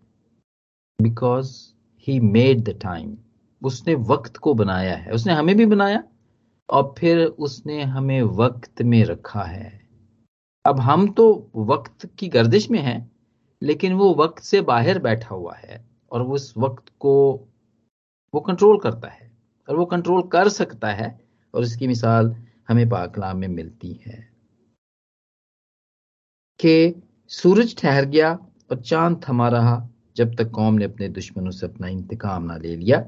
Because 1.02 1.72
he 1.98 2.20
made 2.20 2.60
the 2.60 2.80
time 2.82 3.18
उसने 3.62 3.94
वक्त 3.94 4.36
को 4.36 4.54
बनाया 4.54 4.96
है। 4.96 5.12
उसने 5.12 5.32
हमें 5.32 5.56
भी 5.56 5.66
बनाया 5.66 6.04
और 6.70 6.94
फिर 6.98 7.26
उसने 7.26 7.82
हमें 7.82 8.22
वक्त 8.22 8.82
में 8.82 9.04
रखा 9.04 9.42
है। 9.42 9.88
अब 10.66 10.80
हम 10.80 11.12
तो 11.12 11.50
वक्त 11.56 12.06
की 12.06 12.28
गर्दिश 12.28 12.70
में 12.70 12.80
हैं, 12.80 13.12
लेकिन 13.62 13.92
वो 13.92 14.14
वक्त 14.14 14.42
से 14.42 14.60
बाहर 14.60 14.98
बैठा 14.98 15.34
हुआ 15.34 15.54
है 15.54 15.88
और 16.12 16.22
वो 16.22 16.34
उस 16.34 16.54
वक्त 16.58 16.92
को 16.98 17.32
वो 18.34 18.40
कंट्रोल 18.40 18.78
करता 18.78 19.08
है। 19.08 19.31
और 19.68 19.76
वो 19.76 19.84
कंट्रोल 19.84 20.22
कर 20.22 20.48
सकता 20.48 20.88
है 20.88 21.20
और 21.54 21.62
इसकी 21.62 21.86
मिसाल 21.86 22.36
हमें 22.68 22.88
पाकलाम 22.88 23.38
में 23.38 23.48
मिलती 23.48 23.92
है। 24.06 24.32
कि 26.60 27.02
सूरज 27.28 27.76
ठहर 27.76 28.04
गया 28.04 28.32
और 28.70 28.80
चाँद 28.80 29.20
थमा 29.28 29.48
रहा 29.48 29.88
जब 30.16 30.34
तक 30.34 30.50
कौम 30.50 30.74
ने 30.74 30.84
अपने 30.84 31.08
दुश्मनों 31.08 31.50
से 31.50 31.66
अपना 31.66 31.88
इंतकाम 31.88 32.42
ना 32.42 32.56
ले 32.56 32.76
लिया। 32.76 33.04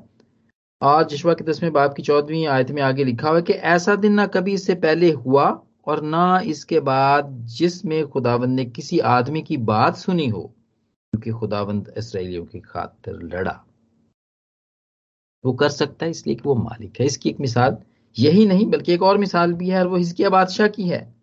और 0.82 1.04
जशवा 1.04 1.34
के 1.34 1.44
दसवें 1.44 1.72
बाप 1.72 1.94
की 1.94 2.02
चौदहवीं 2.02 2.46
आयत 2.46 2.70
में 2.70 2.82
आगे 2.82 3.04
लिखा 3.04 3.28
हुआ 3.28 3.40
कि 3.40 3.52
ऐसा 3.52 3.96
दिन 3.96 4.12
ना 4.12 4.26
कभी 4.26 4.52
इससे 4.52 4.74
पहले 4.74 5.10
हुआ 5.10 5.62
और 5.86 6.02
ना 6.02 6.40
इसके 6.40 6.80
बाद 6.80 7.28
जिसमें 7.40 8.06
खुदावंद 8.08 8.56
ने 8.56 8.64
किसी 8.64 8.98
आदमी 8.98 9.42
की 9.42 9.56
बात 9.56 9.96
सुनी 9.96 10.28
हो, 10.28 10.42
क्योंकि 11.12 11.30
खुदावंद 11.30 11.94
इसराइलियों 11.98 12.44
की 12.44 12.60
खातिर 12.60 13.14
लड़ा। 13.14 13.64
वो 15.44 15.52
कर 15.52 15.68
सकता 15.68 16.04
है 16.04 16.10
इसलिए 16.10 16.36
कि 16.36 16.42
वो 16.46 16.54
मालिक 16.54 17.00
है। 17.00 17.06
इसकी 17.06 17.30
एक 17.30 17.40
मिसाल 17.40 17.76
यही 18.18 18.46
नहीं, 18.46 18.66
बल्कि 18.66 18.92
एक 18.92 19.02
और 19.02 19.18
मिसाल 19.18 19.52
भी 19.52 19.68
है 19.68 19.80
और 19.80 19.88
वो 19.88 19.96
हिजकिया 19.96 20.30
बादशाह 20.30 20.68
की 20.68 20.88
है। 20.88 21.14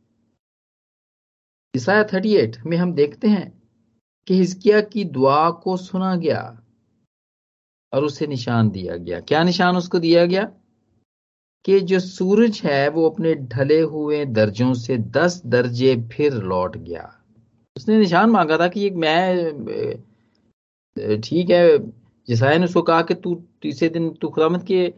ईसाया 1.75 2.03
थर्टी 2.03 2.35
एट 2.35 2.57
में 2.65 2.77
हम 2.77 2.93
देखते 2.93 3.27
हैं 3.27 3.51
कि 4.27 4.37
हिजकिया 4.37 4.81
की 4.81 5.03
दुआ 5.05 5.49
को 5.51 5.77
सुना 5.77 6.15
गया 6.15 6.41
और 7.93 8.03
उसे 8.03 8.27
निशान 8.27 8.69
दिया 8.69 8.97
गया। 8.97 9.19
क्या 9.19 9.43
निशान 9.43 9.77
उसको 9.77 9.99
दिया 9.99 10.25
गया? 10.25 10.51
कि 11.65 11.79
जो 11.79 11.99
सूरज 11.99 12.61
है 12.65 12.87
वो 12.89 13.09
अपने 13.09 13.33
ढले 13.35 13.79
हुए 13.79 14.25
दर्जों 14.25 14.73
से 14.73 14.97
दस 14.97 15.41
दर्जे 15.45 15.95
फिर 16.11 16.33
लौट 16.33 16.77
गया। 16.77 17.03
उसने 17.77 17.97
निशान 17.99 18.29
मांगा 18.29 18.57
था 18.57 18.67
कि 18.67 18.89
मैं 18.89 19.51
ठीक 21.21 21.49
है 21.49 21.77
जिसाया 22.27 22.57
ने 22.57 22.65
उसको 22.65 22.81
कहा 22.81 23.01
कि 23.01 23.13
तू 23.13 23.43
तीसरे 23.61 23.89
दिन 23.89 24.13
तू 24.13 24.29
खुदामत 24.29 24.63
के 24.63 24.93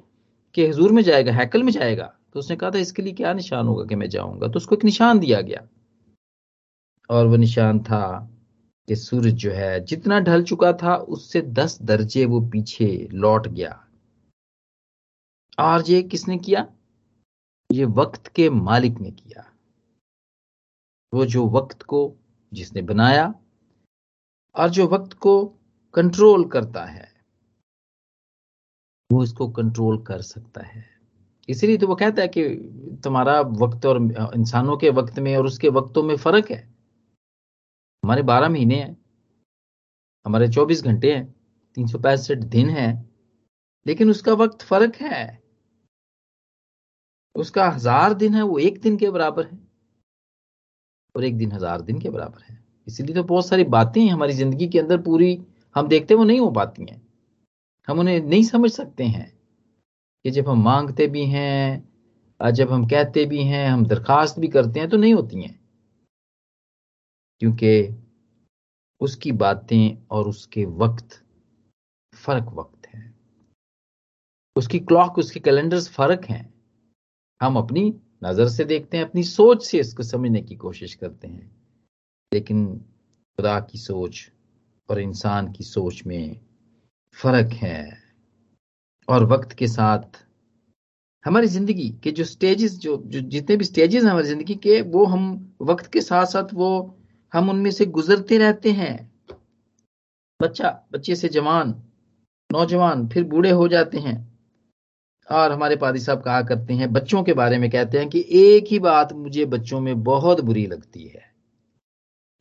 के 0.53 0.67
हजूर 0.67 0.91
में 0.91 1.03
जाएगा, 1.03 1.33
हैकल 1.33 1.63
में 1.63 1.71
जाएगा। 1.71 2.17
तो 2.33 2.39
उसने 2.39 2.55
कहा 2.55 2.71
था, 2.71 2.77
इसके 2.77 3.01
लिए 3.01 3.13
क्या 3.13 3.33
निशान 3.33 3.65
होगा 3.65 3.85
कि 3.85 3.95
मैं 3.95 4.09
जाऊँगा? 4.09 4.47
तो 4.47 4.53
उसको 4.53 4.75
एक 4.75 4.83
निशान 4.83 5.19
दिया 5.19 5.41
गया। 5.41 5.67
और 7.09 7.27
वो 7.27 7.35
निशान 7.35 7.79
था 7.79 8.29
कि 8.87 8.95
सूरज 8.95 9.33
जो 9.33 9.51
है, 9.51 9.79
जितना 9.79 10.19
ढल 10.19 10.43
चुका 10.43 10.73
था, 10.73 10.95
उससे 10.95 11.41
दस 11.41 11.81
दर्जे 11.81 12.25
वो 12.25 12.41
पीछे 12.41 13.09
लौट 13.11 13.47
गया। 13.47 13.87
और 15.59 15.83
ये 15.89 16.03
किसने 16.03 16.37
किया? 16.37 16.67
ये 17.71 17.85
वक्त 17.85 18.27
के 18.27 18.49
मालिक 18.49 18.99
ने 18.99 19.11
किया। 19.11 19.53
वो 21.13 21.25
जो 21.25 21.47
वक्त 21.47 21.83
को 21.83 22.15
जिसने 22.53 22.81
बनाया 22.81 23.35
और 24.55 24.69
जो 24.69 24.87
वक्त 24.87 25.13
को 25.13 25.45
कंट्रोल 25.93 26.45
करता 26.45 26.85
है 26.85 27.12
वो 29.13 29.23
इसको 29.23 29.47
कंट्रोल 29.51 29.97
कर 30.03 30.21
सकता 30.23 30.61
है। 30.63 30.85
इसीलिए 31.49 31.77
तो 31.77 31.87
वो 31.87 31.95
कहता 31.95 32.21
है 32.21 32.27
कि 32.27 32.43
तुम्हारा 33.03 33.39
वक्त 33.41 33.85
और 33.85 33.97
इंसानों 34.35 34.77
के 34.77 34.89
वक्त 34.91 35.19
में 35.19 35.35
और 35.37 35.45
उसके 35.45 35.69
वक्तों 35.71 36.03
में 36.03 36.15
फ़र्क 36.17 36.51
है। 36.51 36.61
हमारे 38.03 38.21
बारह 38.23 38.49
महीने 38.49 38.75
हैं, 38.75 38.97
हमारे 40.25 40.47
चौबीस 40.49 40.83
घंटे 40.83 41.13
हैं, 41.13 41.25
तीन 41.77 41.87
सौ 41.87 41.99
पैंसठ 41.99 42.37
दिन 42.49 42.69
है, 42.69 42.87
लेकिन 43.85 44.09
उसका 44.09 44.33
वक्त 44.35 44.61
फ़र्क 44.63 44.95
है। 44.97 45.41
उसका 47.35 47.69
हज़ार 47.69 48.13
दिन 48.15 48.35
है, 48.35 48.41
वो 48.43 48.57
एक 48.59 48.81
दिन 48.81 48.97
के 48.97 49.09
बराबर 49.11 49.45
है 49.45 49.59
और 51.15 51.23
एक 51.23 51.37
दिन 51.37 51.51
हज़ार 51.51 51.81
दिन 51.81 51.99
के 51.99 52.09
बराबर 52.09 52.41
है। 52.43 52.61
इसीलिए 52.87 53.15
तो 53.15 53.23
बहुत 53.23 53.47
सारी 53.47 53.63
बातें 53.65 54.05
हमारी 54.07 54.33
ज़िंदगी 54.33 54.67
के 54.67 54.79
अंदर, 54.79 54.97
पूरी 54.99 55.39
हम 55.75 55.87
देखते 55.87 56.13
वो 56.13 56.23
नहीं 56.23 56.39
हो 56.39 56.51
पाती 56.51 56.85
हैं। 56.85 57.01
हम 57.87 57.99
उन्हें 57.99 58.21
नहीं 58.21 58.43
समझ 58.43 58.71
सकते 58.71 59.03
हैं 59.03 59.39
कि 60.23 60.31
जब 60.31 60.49
हम 60.49 60.63
मांगते 60.63 61.07
भी 61.07 61.25
हैं 61.25 61.93
जब 62.53 62.71
हम 62.71 62.87
कहते 62.87 63.25
भी 63.25 63.43
हैं, 63.43 63.69
हम 63.69 63.85
दरखास्त 63.85 64.39
भी 64.39 64.47
करते 64.47 64.79
हैं 64.79 64.89
तो 64.89 64.97
नहीं 64.97 65.13
होती 65.13 65.41
हैं। 65.41 65.59
क्योंकि 67.39 68.03
उसकी 68.99 69.31
बातें 69.31 70.07
और 70.11 70.27
उसके 70.27 70.65
वक्त, 70.65 71.23
फ़र्क 72.15 72.43
वक्त 72.43 72.87
है। 72.87 73.15
उसकी 74.55 74.79
क्लॉक, 74.79 75.17
उसके 75.17 75.39
कैलेंडर्स 75.39 75.89
फ़र्क 75.89 76.25
हैं। 76.25 76.53
हम 77.41 77.57
अपनी 77.57 78.01
नज़र 78.23 78.47
से 78.47 78.65
देखते 78.65 78.97
हैं, 78.97 79.05
अपनी 79.05 79.23
सोच 79.23 79.65
से 79.65 79.79
इसको 79.79 80.03
समझने 80.03 80.41
की 80.41 80.55
कोशिश 80.55 80.95
करते 80.95 81.27
हैं। 81.27 81.55
लेकिन 82.33 82.77
खुदा 83.37 83.59
की 83.59 83.77
सोच 83.77 84.31
और 84.89 84.99
इंसान 84.99 85.51
की 85.51 85.63
सोच 85.63 86.03
में 86.05 86.39
फ़र्क 87.17 87.53
है 87.53 87.81
और 89.07 89.23
वक्त 89.25 89.53
के 89.53 89.67
साथ 89.67 90.21
हमारी 91.25 91.47
ज़िंदगी 91.47 91.89
के 92.03 92.11
जो 92.11 92.23
स्टेजेस 92.23 92.77
जो, 92.79 92.97
जो 92.97 93.19
जितने 93.19 93.55
भी 93.57 93.65
स्टेजेस 93.65 94.03
हैं 94.03 94.11
हमारी 94.11 94.27
ज़िंदगी 94.27 94.55
के 94.55 94.81
वो 94.81 95.05
हम 95.05 95.55
वक्त 95.61 95.91
के 95.93 96.01
साथ 96.01 96.25
साथ 96.25 96.53
वो 96.53 96.69
हम 97.33 97.49
उनमें 97.49 97.71
से 97.71 97.85
गुजरते 97.85 98.37
रहते 98.37 98.71
हैं। 98.71 98.95
बच्चा 100.39 100.69
बच्चे 100.93 101.15
से 101.15 101.29
जवान 101.29 101.69
नौजवान 102.49 103.07
फिर 103.07 103.23
बूढ़े 103.23 103.51
हो 103.51 103.67
जाते 103.67 103.99
हैं 103.99 104.17
और 105.29 105.51
हमारे 105.51 105.75
पादी 105.75 105.99
साहब 105.99 106.21
कहा 106.21 106.41
करते 106.41 106.73
हैं 106.73 106.91
बच्चों 106.93 107.23
के 107.23 107.33
बारे 107.33 107.57
में 107.57 107.69
कहते 107.71 107.97
हैं 107.97 108.09
कि 108.09 108.25
एक 108.35 108.65
ही 108.67 108.79
बात 108.79 109.13
मुझे 109.13 109.45
बच्चों 109.45 109.79
में 109.79 110.03
बहुत 110.03 110.41
बुरी 110.41 110.65
लगती 110.67 111.07
है 111.07 111.31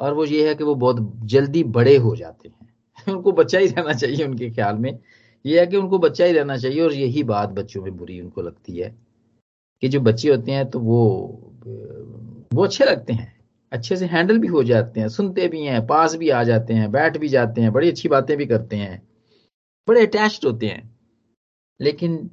और 0.01 0.15
वो 0.15 0.25
ये 0.25 0.49
है 0.49 0.55
कि 0.55 0.65
वो 0.65 0.75
बहुत 0.75 1.11
जल्दी 1.27 1.65
बड़े 1.65 1.97
हो 1.97 2.17
जाते 2.17 2.49
हैं। 2.49 2.72
उनको 3.09 3.33
बच्चा 3.33 3.59
ही 3.59 3.67
रहना 3.67 3.93
चाहिए 3.93 4.25
उनके 4.25 4.51
ख्याल 4.51 4.77
में। 4.77 4.99
ये 5.45 5.61
है 5.61 5.67
कि 5.67 5.77
उनको 5.77 5.99
बच्चा 5.99 6.25
ही 6.25 6.33
रहना 6.33 6.57
चाहिए 6.57 6.81
और 6.81 6.93
यही 6.93 7.23
बात 7.23 7.49
बच्चों 7.49 7.83
में 7.83 7.97
बुरी 7.97 8.21
उनको 8.21 8.43
लगती 8.43 8.79
है 8.79 8.95
कि 9.83 9.89
जो 9.89 10.01
बच्चे 10.01 10.29
होते 10.29 10.53
हैं 10.53 10.71
तो 10.71 10.81
वो 10.81 11.05
वो 12.55 12.65
अच्छे 12.65 12.85
लगते 12.85 13.13
हैं, 13.13 13.33
अच्छे 13.73 13.97
से 13.97 14.07
हैंडल 14.07 14.39
भी 14.39 14.49
हो 14.49 14.63
जाते 14.65 15.01
हैं, 15.01 15.09
सुनते 15.09 15.49
भी 15.49 15.65
हैं, 15.65 15.87
पास 15.87 16.15
भी 16.17 16.31
आ 16.31 16.43
जाते 16.45 16.75
हैं, 16.75 16.91
बैठ 16.93 17.17
भी 17.19 17.29
जाते 17.29 17.61
हैं, 17.61 17.73
बड़ी 17.73 17.89
अच्छी 17.89 18.09
बातें 18.09 18.37
भी 18.37 18.47
करते 18.47 18.77
हैं, 18.77 19.03
बड़े 19.89 20.07
अटैच्ड 20.07 20.47
होते 20.47 20.67
हैं। 20.67 20.91
लेकिन 21.81 22.31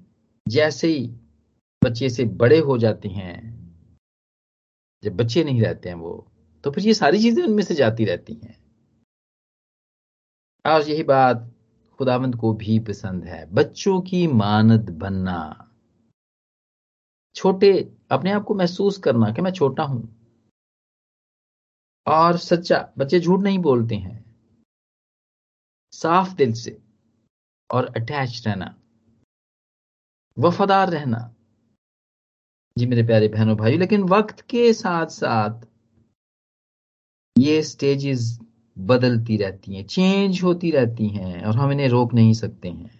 जैसे 0.47 0.87
ही 0.87 1.07
बच्चे 1.81 2.09
से 2.09 2.25
बड़े 2.25 2.59
हो 2.59 2.77
जाते 2.77 3.09
हैं, 3.09 3.37
जब 5.03 5.15
बच्चे 5.17 5.43
नहीं 5.43 5.61
रहते 5.61 5.89
हैं 5.89 5.95
वो 5.95 6.27
तो 6.63 6.71
फिर 6.71 6.87
ये 6.87 6.93
सारी 6.93 7.19
चीज़ें 7.19 7.43
उनमें 7.43 7.63
से 7.63 7.75
जाती 7.75 8.05
रहती 8.05 8.33
हैं। 8.33 8.57
आज 10.65 10.89
यही 10.89 11.03
बात 11.03 11.55
खुदावंद 11.97 12.35
को 12.35 12.53
भी 12.53 12.79
पसंद 12.79 13.23
है। 13.23 13.53
बच्चों 13.53 14.01
की 14.01 14.27
मानद 14.27 14.89
बनना। 14.89 15.71
छोटे, 17.35 17.97
अपने 18.11 18.31
आप 18.31 18.43
को 18.43 18.53
महसूस 18.53 18.97
करना 18.97 19.31
कि 19.31 19.41
मैं 19.41 19.51
छोटा 19.51 19.83
हूँ। 19.83 20.15
और 22.07 22.37
सच्चा, 22.37 22.93
बच्चे 22.97 23.19
झूठ 23.19 23.39
नहीं 23.39 23.59
बोलते 23.59 23.95
हैं। 23.95 24.35
साफ़ 25.91 26.35
दिल 26.35 26.53
से 26.53 26.81
और 27.71 27.85
अटैच 27.85 28.43
रहना। 28.47 28.75
वफादार 30.39 30.89
रहना। 30.89 31.35
जी 32.77 32.85
मेरे 32.85 33.03
प्यारे 33.03 33.27
बहनों 33.27 33.57
भाई 33.57 33.77
लेकिन 33.77 34.03
वक्त 34.03 34.41
के 34.41 34.73
साथ 34.73 35.07
साथ 35.07 35.67
ये 37.37 37.63
स्टेजेस 37.63 38.39
बदलती 38.79 39.37
रहती 39.37 39.75
हैं 39.75 39.85
चेंज 39.85 40.43
होती 40.43 40.71
रहती 40.71 41.07
हैं 41.07 41.43
और 41.43 41.55
हम 41.55 41.71
इन्हें 41.71 41.87
रोक 41.87 42.13
नहीं 42.13 42.33
सकते 42.33 42.69
हैं। 42.69 42.91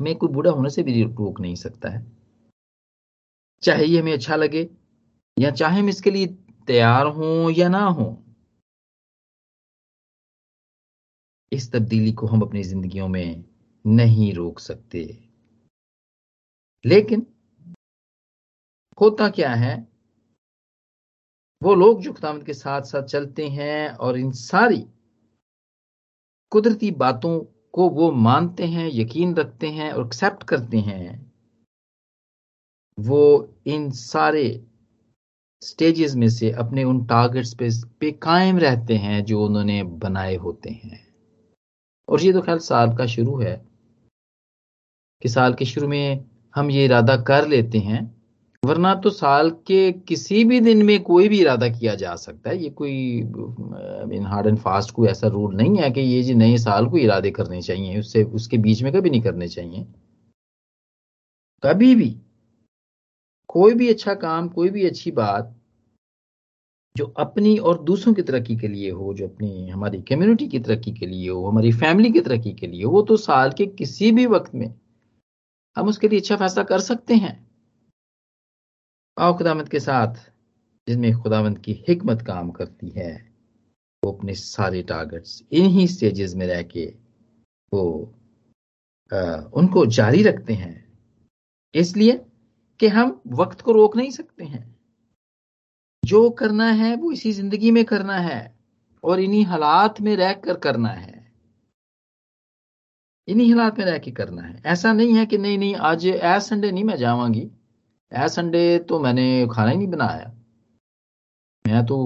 हमें 0.00 0.16
कोई 0.16 0.28
बूढ़ा 0.28 0.50
होने 0.50 0.70
से 0.70 0.82
भी 0.82 1.02
रोक 1.02 1.40
नहीं 1.40 1.54
सकता 1.54 1.88
है। 1.88 2.06
चाहे 3.62 3.84
ये 3.84 4.00
हमें 4.00 4.12
अच्छा 4.12 4.36
लगे 4.36 4.70
या 5.38 5.50
चाहे 5.50 5.80
हम 5.80 5.88
इसके 5.88 6.10
लिए 6.10 6.26
तैयार 6.66 7.06
हों 7.06 7.50
या 7.50 7.68
ना 7.68 7.84
हो। 7.84 8.24
इस 11.52 11.72
तब्दीली 11.72 12.12
को 12.12 12.26
हम 12.26 12.40
अपनी 12.40 12.62
जिंदगियों 12.62 13.08
में 13.08 13.44
नहीं 13.86 14.34
रोक 14.34 14.58
सकते। 14.58 15.18
लेकिन 16.86 17.26
होता 19.00 19.28
क्या 19.28 19.54
है? 19.54 19.87
वो 21.62 21.74
लोग 21.74 22.00
जो 22.00 22.12
खुदामद 22.12 22.44
के 22.44 22.54
साथ 22.54 22.82
साथ 22.82 23.02
चलते 23.02 23.48
हैं 23.48 23.90
और 23.90 24.18
इन 24.18 24.30
सारी 24.32 24.84
कुदरती 26.52 26.90
बातों 26.90 27.38
को 27.72 27.88
वो 27.90 28.10
मानते 28.12 28.66
हैं, 28.66 28.90
यकीन 28.92 29.34
रखते 29.34 29.68
हैं 29.68 29.92
और 29.92 30.06
एक्सेप्ट 30.06 30.42
करते 30.42 30.78
हैं, 30.78 31.32
वो 32.98 33.54
इन 33.66 33.90
सारे 33.90 34.64
स्टेजेस 35.62 36.14
में 36.14 36.28
से 36.28 36.50
अपने 36.50 36.84
उन 36.84 37.04
टारगेट्स 37.06 37.54
पे 37.54 37.68
पे 38.00 38.10
कायम 38.12 38.58
रहते 38.58 38.96
हैं 38.96 39.24
जो 39.24 39.44
उन्होंने 39.44 39.82
बनाए 39.82 40.34
होते 40.36 40.70
हैं। 40.70 41.06
और 42.08 42.20
ये 42.22 42.32
तो 42.32 42.42
ख्याल 42.42 42.58
साल 42.58 42.96
का 42.96 43.06
शुरू 43.06 43.36
है 43.40 43.56
कि 45.22 45.28
साल 45.28 45.54
के 45.54 45.64
शुरू 45.64 45.88
में 45.88 46.24
हम 46.54 46.70
ये 46.70 46.84
इरादा 46.84 47.16
कर 47.22 47.48
लेते 47.48 47.78
हैं 47.78 48.17
वरना 48.68 48.94
तो 48.94 49.10
साल 49.10 49.50
के 49.66 49.92
किसी 49.92 50.44
भी 50.44 50.60
दिन 50.60 50.82
में 50.82 51.02
कोई 51.02 51.28
भी 51.28 51.40
इरादा 51.40 51.68
किया 51.68 51.94
जा 51.94 52.14
सकता 52.16 52.50
है। 52.50 52.62
ये 52.62 52.70
कोई 52.70 52.92
इन 54.16 54.26
हार्ड 54.26 54.46
एंड 54.46 54.58
फास्ट 54.58 54.90
कोई 54.90 55.08
ऐसा 55.08 55.28
रूल 55.28 55.54
नहीं 55.56 55.76
है 55.76 55.90
कि 55.90 56.00
ये 56.00 56.22
जी 56.22 56.34
नए 56.34 56.58
साल 56.58 56.86
को 56.86 56.98
इरादे 56.98 57.30
करने 57.30 57.62
चाहिए, 57.62 57.98
उससे, 58.00 58.24
उसके 58.24 58.58
बीच 58.58 58.82
में 58.82 58.92
कभी 58.92 59.10
नहीं 59.10 59.22
करने 59.22 59.48
चाहिए। 59.48 59.86
कभी 61.62 61.94
भी, 61.94 62.16
कोई 63.48 63.74
भी 63.74 63.88
अच्छा 63.88 64.14
काम, 64.14 64.48
कोई 64.48 64.68
भी 64.70 64.86
अच्छी 64.86 65.10
बात 65.10 65.54
जो 66.96 67.04
अपनी 67.18 67.56
और 67.58 67.82
दूसरों 67.84 68.14
की 68.14 68.22
तरक्की 68.22 68.56
के 68.56 68.68
लिए 68.68 68.90
हो, 68.90 69.14
जो 69.14 69.26
अपनी, 69.28 69.68
हमारी 69.68 70.02
कम्युनिटी 70.02 70.48
की 70.48 70.58
तरक्की 70.58 70.92
के 70.92 71.06
लिए 71.06 71.28
हो, 71.30 71.48
हमारी 71.48 71.72
फैमिली 71.72 72.10
की 72.12 72.20
तरक्की 72.20 72.52
के 72.52 72.66
लिए 72.66 72.84
हो, 72.84 72.90
वो 72.90 73.02
तो 73.02 73.16
साल 73.16 73.52
के 73.52 73.66
किसी 73.66 74.12
भी 74.12 74.26
वक्त 74.26 74.54
में 74.54 74.72
हम 75.76 75.88
उसके 75.88 76.08
लिए 76.08 76.20
अच्छा 76.20 76.36
फैसला 76.36 76.64
कर 76.64 76.80
सकते 76.80 77.14
हैं। 77.14 77.47
आओ 79.18 79.36
खुदामत 79.38 79.68
के 79.68 79.80
साथ 79.80 80.14
जिनमें 80.88 81.12
खुदावंत 81.22 81.58
की 81.58 81.72
हिकमत 81.88 82.22
काम 82.22 82.50
करती 82.50 82.88
है 82.90 83.12
वो 84.02 84.12
अपने 84.12 84.34
सारे 84.34 84.82
टारगेट्स 84.82 85.42
इन्हीं 85.52 85.86
स्टेजेस 85.86 86.34
में 86.34 86.46
रह 86.46 86.62
के 86.62 86.86
वो 87.72 88.14
आ, 89.12 89.20
उनको 89.54 89.84
जारी 89.86 90.22
रखते 90.22 90.52
हैं। 90.52 90.74
इसलिए 91.74 92.20
कि 92.80 92.88
हम 92.88 93.20
वक्त 93.32 93.60
को 93.60 93.72
रोक 93.72 93.96
नहीं 93.96 94.10
सकते 94.10 94.44
हैं। 94.44 94.64
जो 96.02 96.30
करना 96.30 96.70
है 96.72 96.94
वो 96.96 97.12
इसी 97.12 97.32
ज़िंदगी 97.32 97.70
में 97.70 97.84
करना 97.84 98.18
है 98.18 98.40
और 99.04 99.20
इन्हीं 99.20 99.44
हालात 99.44 100.00
में 100.00 100.14
रह 100.16 100.32
कर 100.32 100.56
करना 100.58 100.88
है। 100.88 101.16
इन्हीं 103.28 103.52
हालात 103.54 103.78
में 103.78 103.84
रह 103.86 103.98
के 103.98 104.10
करना 104.10 104.42
है। 104.42 104.62
ऐसा 104.66 104.92
नहीं 104.92 105.14
है 105.14 105.26
कि 105.26 105.38
नहीं 105.38 105.58
नहीं 105.58 105.74
आज 105.74 106.06
एज 106.06 106.42
संडे 106.42 106.70
नहीं 106.72 106.84
मैं 106.84 106.96
जावांगी। 106.96 107.50
एज 108.12 108.30
संडे 108.30 108.78
तो 108.78 108.98
मैंने 109.00 109.46
खाना 109.52 109.70
ही 109.70 109.76
नहीं 109.76 109.88
बनाया। 109.88 110.32
मैं 111.64 111.84
तो 111.86 111.98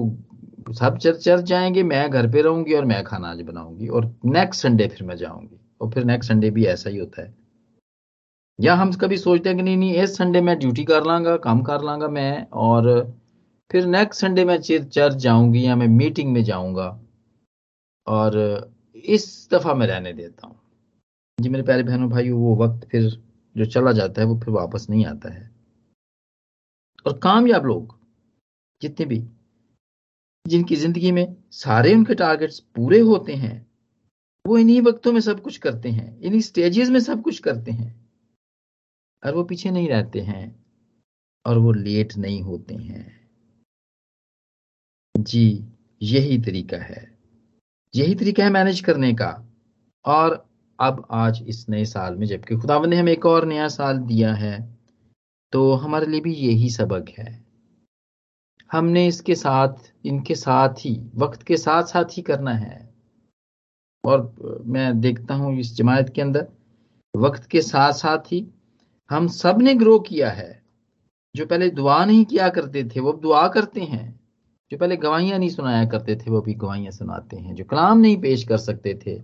सब 0.73 0.97
चर्च 0.97 1.23
चर्च 1.23 1.43
जाएँगे, 1.43 1.83
मैं 1.83 2.09
घर 2.09 2.31
पे 2.31 2.41
रहूँगी 2.41 2.73
और 2.73 2.85
मैं 2.85 3.03
खाना 3.03 3.27
आज 3.27 3.41
बनाऊँगी 3.41 3.87
और 3.87 4.05
नेक्स्ट 4.25 4.61
संडे 4.61 4.87
फिर 4.87 5.07
मैं 5.07 5.15
जाऊँगी। 5.17 5.59
और 5.81 5.89
फिर 5.91 6.03
नेक्स्ट 6.03 6.31
संडे 6.31 6.49
भी 6.49 6.65
ऐसा 6.65 6.89
ही 6.89 6.97
होता 6.97 7.21
है। 7.21 7.33
या 8.59 8.73
हम 8.75 8.91
कभी 8.93 9.17
सोचते 9.17 9.49
हैं 9.49 9.57
कि 9.57 9.63
नहीं 9.63 9.77
नहीं, 9.77 9.93
इस 9.93 10.17
संडे 10.17 10.41
मैं 10.41 10.57
ड्यूटी 10.59 10.83
कर 10.83 11.05
लांगा, 11.05 11.37
काम 11.37 11.61
कर 11.61 11.81
लांगा 11.81 12.07
मैं 12.07 12.47
और 12.53 13.13
फिर 13.71 13.85
नेक्स्ट 13.85 14.21
संडे 14.21 14.45
मैं 14.45 14.57
चर्च 14.61 15.15
जाऊँगी 15.15 15.65
या 15.65 15.75
मैं 15.75 15.87
मीटिंग 15.87 16.33
में 16.33 16.43
जाऊँगा 16.43 16.87
और 18.07 18.37
इस 18.95 19.49
दफ़ा 19.53 19.73
मैं 19.73 19.87
रहने 19.87 20.13
देता 20.13 20.47
हूँ। 20.47 20.55
जी 21.39 21.49
मेरे 21.49 21.63
प्यारे 21.63 21.83
बहनों 21.83 22.09
भाई 22.09 22.29
वो 22.29 22.55
वक्त 22.55 22.87
फिर 22.87 23.09
जो 23.55 23.65
चला 23.65 23.91
जाता 23.91 24.21
है 24.21 24.27
वो 24.27 24.39
फिर 24.39 24.49
वापस 24.49 24.87
नहीं 24.89 25.05
आता 25.05 25.33
है। 25.33 25.52
और 27.05 27.19
कामयाब 27.19 27.65
लोग, 27.65 27.99
जितने 28.81 29.05
भी, 29.05 29.27
जिनकी 30.47 30.75
ज़िंदगी 30.75 31.11
में 31.11 31.35
सारे 31.51 31.93
उनके 31.95 32.15
टारगेट्स 32.15 32.59
पूरे 32.59 32.99
होते 32.99 33.33
हैं, 33.33 33.71
वो 34.47 34.57
इन्हीं 34.57 34.81
वक्तों 34.81 35.11
में 35.11 35.21
सब 35.21 35.41
कुछ 35.41 35.57
करते 35.57 35.89
हैं, 35.89 36.19
इन्हीं 36.21 36.41
स्टेजेस 36.41 36.89
में 36.89 36.99
सब 36.99 37.21
कुछ 37.21 37.39
करते 37.39 37.71
हैं, 37.71 38.09
और 39.25 39.35
वो 39.35 39.43
पीछे 39.43 39.71
नहीं 39.71 39.89
रहते 39.89 40.21
हैं, 40.21 40.65
और 41.45 41.57
वो 41.57 41.71
लेट 41.71 42.17
नहीं 42.17 42.41
होते 42.41 42.75
हैं। 42.75 43.29
जी, 45.17 45.65
यही 46.01 46.37
तरीका 46.37 46.77
है। 46.77 47.19
यही 47.95 48.15
तरीका 48.15 48.43
है 48.43 48.49
मैनेज 48.49 48.79
करने 48.81 49.13
का। 49.13 49.47
और 50.05 50.49
अब 50.79 51.07
आज 51.11 51.43
इस 51.47 51.69
नए 51.69 51.85
साल 51.85 52.15
में, 52.15 52.27
जबकि 52.27 52.55
खुदावन 52.55 52.89
ने 52.89 52.95
हमें 52.95 53.11
एक 53.11 53.25
और 53.25 53.45
नया 53.45 53.67
साल 53.67 53.97
दिया 53.97 54.33
है 54.33 54.82
तो 55.53 55.73
हमारे 55.73 56.05
लिए 56.05 56.21
भी 56.21 56.33
यही 56.33 56.69
सबक 56.69 57.09
है। 57.09 57.45
हमने 58.71 59.07
इसके 59.07 59.35
साथ, 59.35 59.73
इनके 60.05 60.35
साथ 60.35 60.69
ही, 60.69 61.11
वक्त 61.15 61.43
के 61.43 61.57
साथ 61.57 61.83
साथ 61.83 62.05
ही 62.05 62.21
करना 62.21 62.51
है। 62.51 62.93
और 64.05 64.35
मैं 64.65 65.01
देखता 65.01 65.33
हूँ 65.33 65.59
इस 65.59 65.75
जमायत 65.75 66.09
के 66.09 66.21
अंदर, 66.21 66.47
वक्त 67.15 67.43
के 67.43 67.61
साथ 67.61 67.93
साथ 67.93 68.17
ही 68.17 68.47
हम 69.09 69.27
सबने 69.27 69.73
ग्रो 69.73 69.99
किया 69.99 70.29
है। 70.29 70.63
जो 71.35 71.45
पहले 71.45 71.69
दुआ 71.69 72.05
नहीं 72.05 72.25
किया 72.25 72.49
करते 72.49 72.83
थे, 72.83 72.99
वो 72.99 73.13
दुआ 73.13 73.47
करते 73.47 73.81
हैं। 73.81 74.19
जो 74.71 74.77
पहले 74.77 74.97
गवाहियाँ 74.97 75.39
नहीं 75.39 75.49
सुनाया 75.49 75.85
करते 75.85 76.15
थे, 76.15 76.31
वो 76.31 76.41
भी 76.41 76.53
गवाहियाँ 76.53 76.91
सुनाते 76.91 77.37
हैं। 77.37 77.55
जो 77.55 77.63
कलाम 77.63 77.97
नहीं 77.97 78.21
पेश 78.21 78.43
कर 78.43 78.57
सकते 78.57 78.99
थे, 79.05 79.15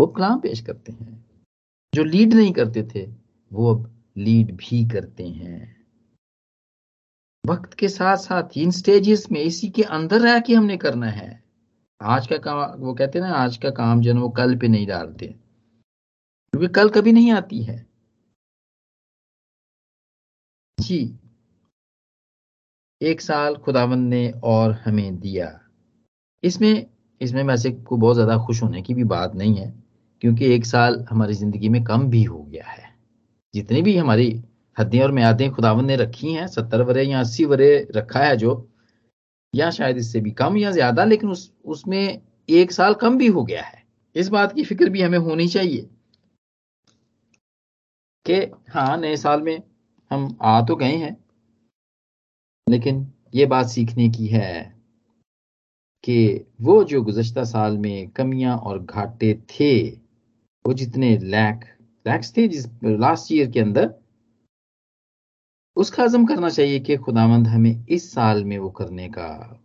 वो 0.00 0.06
कलाम 0.06 0.40
पेश 0.40 0.60
करते 0.60 0.92
हैं। 0.92 1.24
जो 1.94 2.04
लीड 2.04 2.34
नहीं 2.34 2.52
करते 2.52 2.88
थे, 2.94 3.10
वो 3.52 3.74
अब 3.74 3.97
लीड 4.18 4.56
भी 4.56 4.84
करते 4.88 5.28
हैं। 5.28 5.76
वक्त 7.44 7.74
के 7.74 7.88
साथ 7.88 8.16
साथ 8.16 8.56
इन 8.56 8.70
स्टेजेस 8.70 9.26
में 9.32 9.40
इसी 9.40 9.68
के 9.68 9.82
अंदर 9.82 10.20
रह 10.20 10.38
के 10.40 10.54
हमने 10.54 10.76
करना 10.76 11.06
है। 11.06 11.42
आज 12.00 12.26
का 12.26 12.36
काम, 12.36 12.80
वो 12.80 12.94
कहते 12.94 13.18
हैं 13.18 13.26
ना, 13.26 13.32
आज 13.32 13.56
का 13.56 13.70
काम 13.70 14.00
जो 14.00 14.14
वो 14.14 14.28
कल 14.28 14.56
पे 14.56 14.68
नहीं 14.68 14.86
डालते। 14.86 15.26
क्योंकि 15.26 16.68
कल 16.68 16.88
कभी 16.88 17.12
नहीं 17.12 17.32
आती 17.32 17.62
है। 17.62 17.86
जी। 20.78 21.18
एक 23.00 23.20
साल 23.20 23.56
खुदावन 23.56 23.98
ने 23.98 24.30
और 24.44 24.72
हमें 24.72 25.18
दिया। 25.20 25.48
इसमें 26.42 26.86
इसमें 27.20 27.42
वैसे 27.44 27.70
को 27.70 27.96
बहुत 27.96 28.14
ज़्यादा 28.14 28.36
खुश 28.38 28.62
होने 28.62 28.82
की 28.82 28.94
भी 28.94 29.04
बात 29.04 29.34
नहीं 29.34 29.54
है, 29.56 29.74
क्योंकि 30.22 30.54
एक 30.54 30.66
साल 30.66 31.04
हमारी 31.10 31.34
ज़िंदगी 31.34 31.68
में 31.68 31.84
कम 31.84 32.10
भी 32.10 32.22
हो 32.24 32.42
गया 32.42 32.66
है। 32.66 32.87
जितनी 33.58 33.82
भी 33.82 33.96
हमारी 33.96 34.30
हद्दें 34.76 35.00
और 35.02 35.12
म्यादें 35.12 35.50
खुदावन 35.50 35.84
ने 35.84 35.96
रखी 35.96 36.32
हैं, 36.32 36.46
सत्तर 36.48 36.82
वरे 36.82 37.02
या 37.04 37.20
अस्सी 37.20 37.44
वरे 37.44 37.70
रखा 37.96 38.20
है 38.20 38.36
जो, 38.36 38.68
या 39.54 39.70
शायद 39.70 39.96
इससे 39.96 40.20
भी 40.20 40.30
कम 40.32 40.56
या 40.56 40.70
ज़्यादा, 40.70 41.04
लेकिन 41.04 41.30
उस, 41.30 41.52
उसमें 41.64 42.20
एक 42.48 42.72
साल 42.72 42.94
कम 42.94 43.18
भी 43.18 43.26
हो 43.28 43.44
गया 43.44 43.62
है। 43.62 43.82
इस 44.16 44.28
बात 44.28 44.52
की 44.52 44.64
फ़िक्र 44.64 44.88
भी 44.90 45.02
हमें 45.02 45.18
होनी 45.18 45.46
चाहिए 45.48 45.88
कि 48.26 48.40
हाँ 48.70 48.96
नए 48.96 49.16
साल 49.16 49.42
में 49.42 49.62
हम 50.10 50.28
आ 50.42 50.60
तो 50.62 50.76
गए 50.76 50.96
हैं, 50.96 51.16
लेकिन 52.66 53.06
ये 53.34 53.46
बात 53.46 53.66
सीखने 53.68 54.08
की 54.08 54.26
है 54.26 54.52
कि 56.04 56.46
वो 56.60 56.82
जो 56.84 57.02
गुजश्ता 57.02 57.44
साल 57.44 57.78
में 57.78 58.10
कमियाँ 58.10 58.56
और 58.58 58.78
घाटे 58.78 59.32
थे, 59.50 59.88
वो 60.64 60.74
जितने 60.74 61.16
लैक 61.18 61.64
जिस 62.16 62.66
लास्ट 62.84 63.32
ईयर 63.32 63.50
के 63.50 63.60
अंदर, 63.60 63.94
उसका 65.76 66.02
आज़म 66.02 66.26
करना 66.26 66.48
चाहिए 66.48 66.80
कि 66.80 66.96
खुदावंद 66.96 67.46
हमें 67.46 67.86
इस 67.86 68.12
साल 68.12 68.44
में 68.44 68.58
वो 68.58 68.70
करने 68.70 69.08
का, 69.08 69.60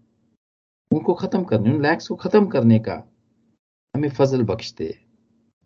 उनको 0.93 1.13
खत्म 1.13 1.43
करने, 1.43 1.73
उन 1.73 1.81
लैक्स 1.81 2.07
को 2.07 2.15
खत्म 2.15 2.47
करने 2.47 2.79
का 2.79 3.03
हमें 3.95 4.09
फजल 4.09 4.43
बख्श 4.43 4.73
दे 4.73 5.05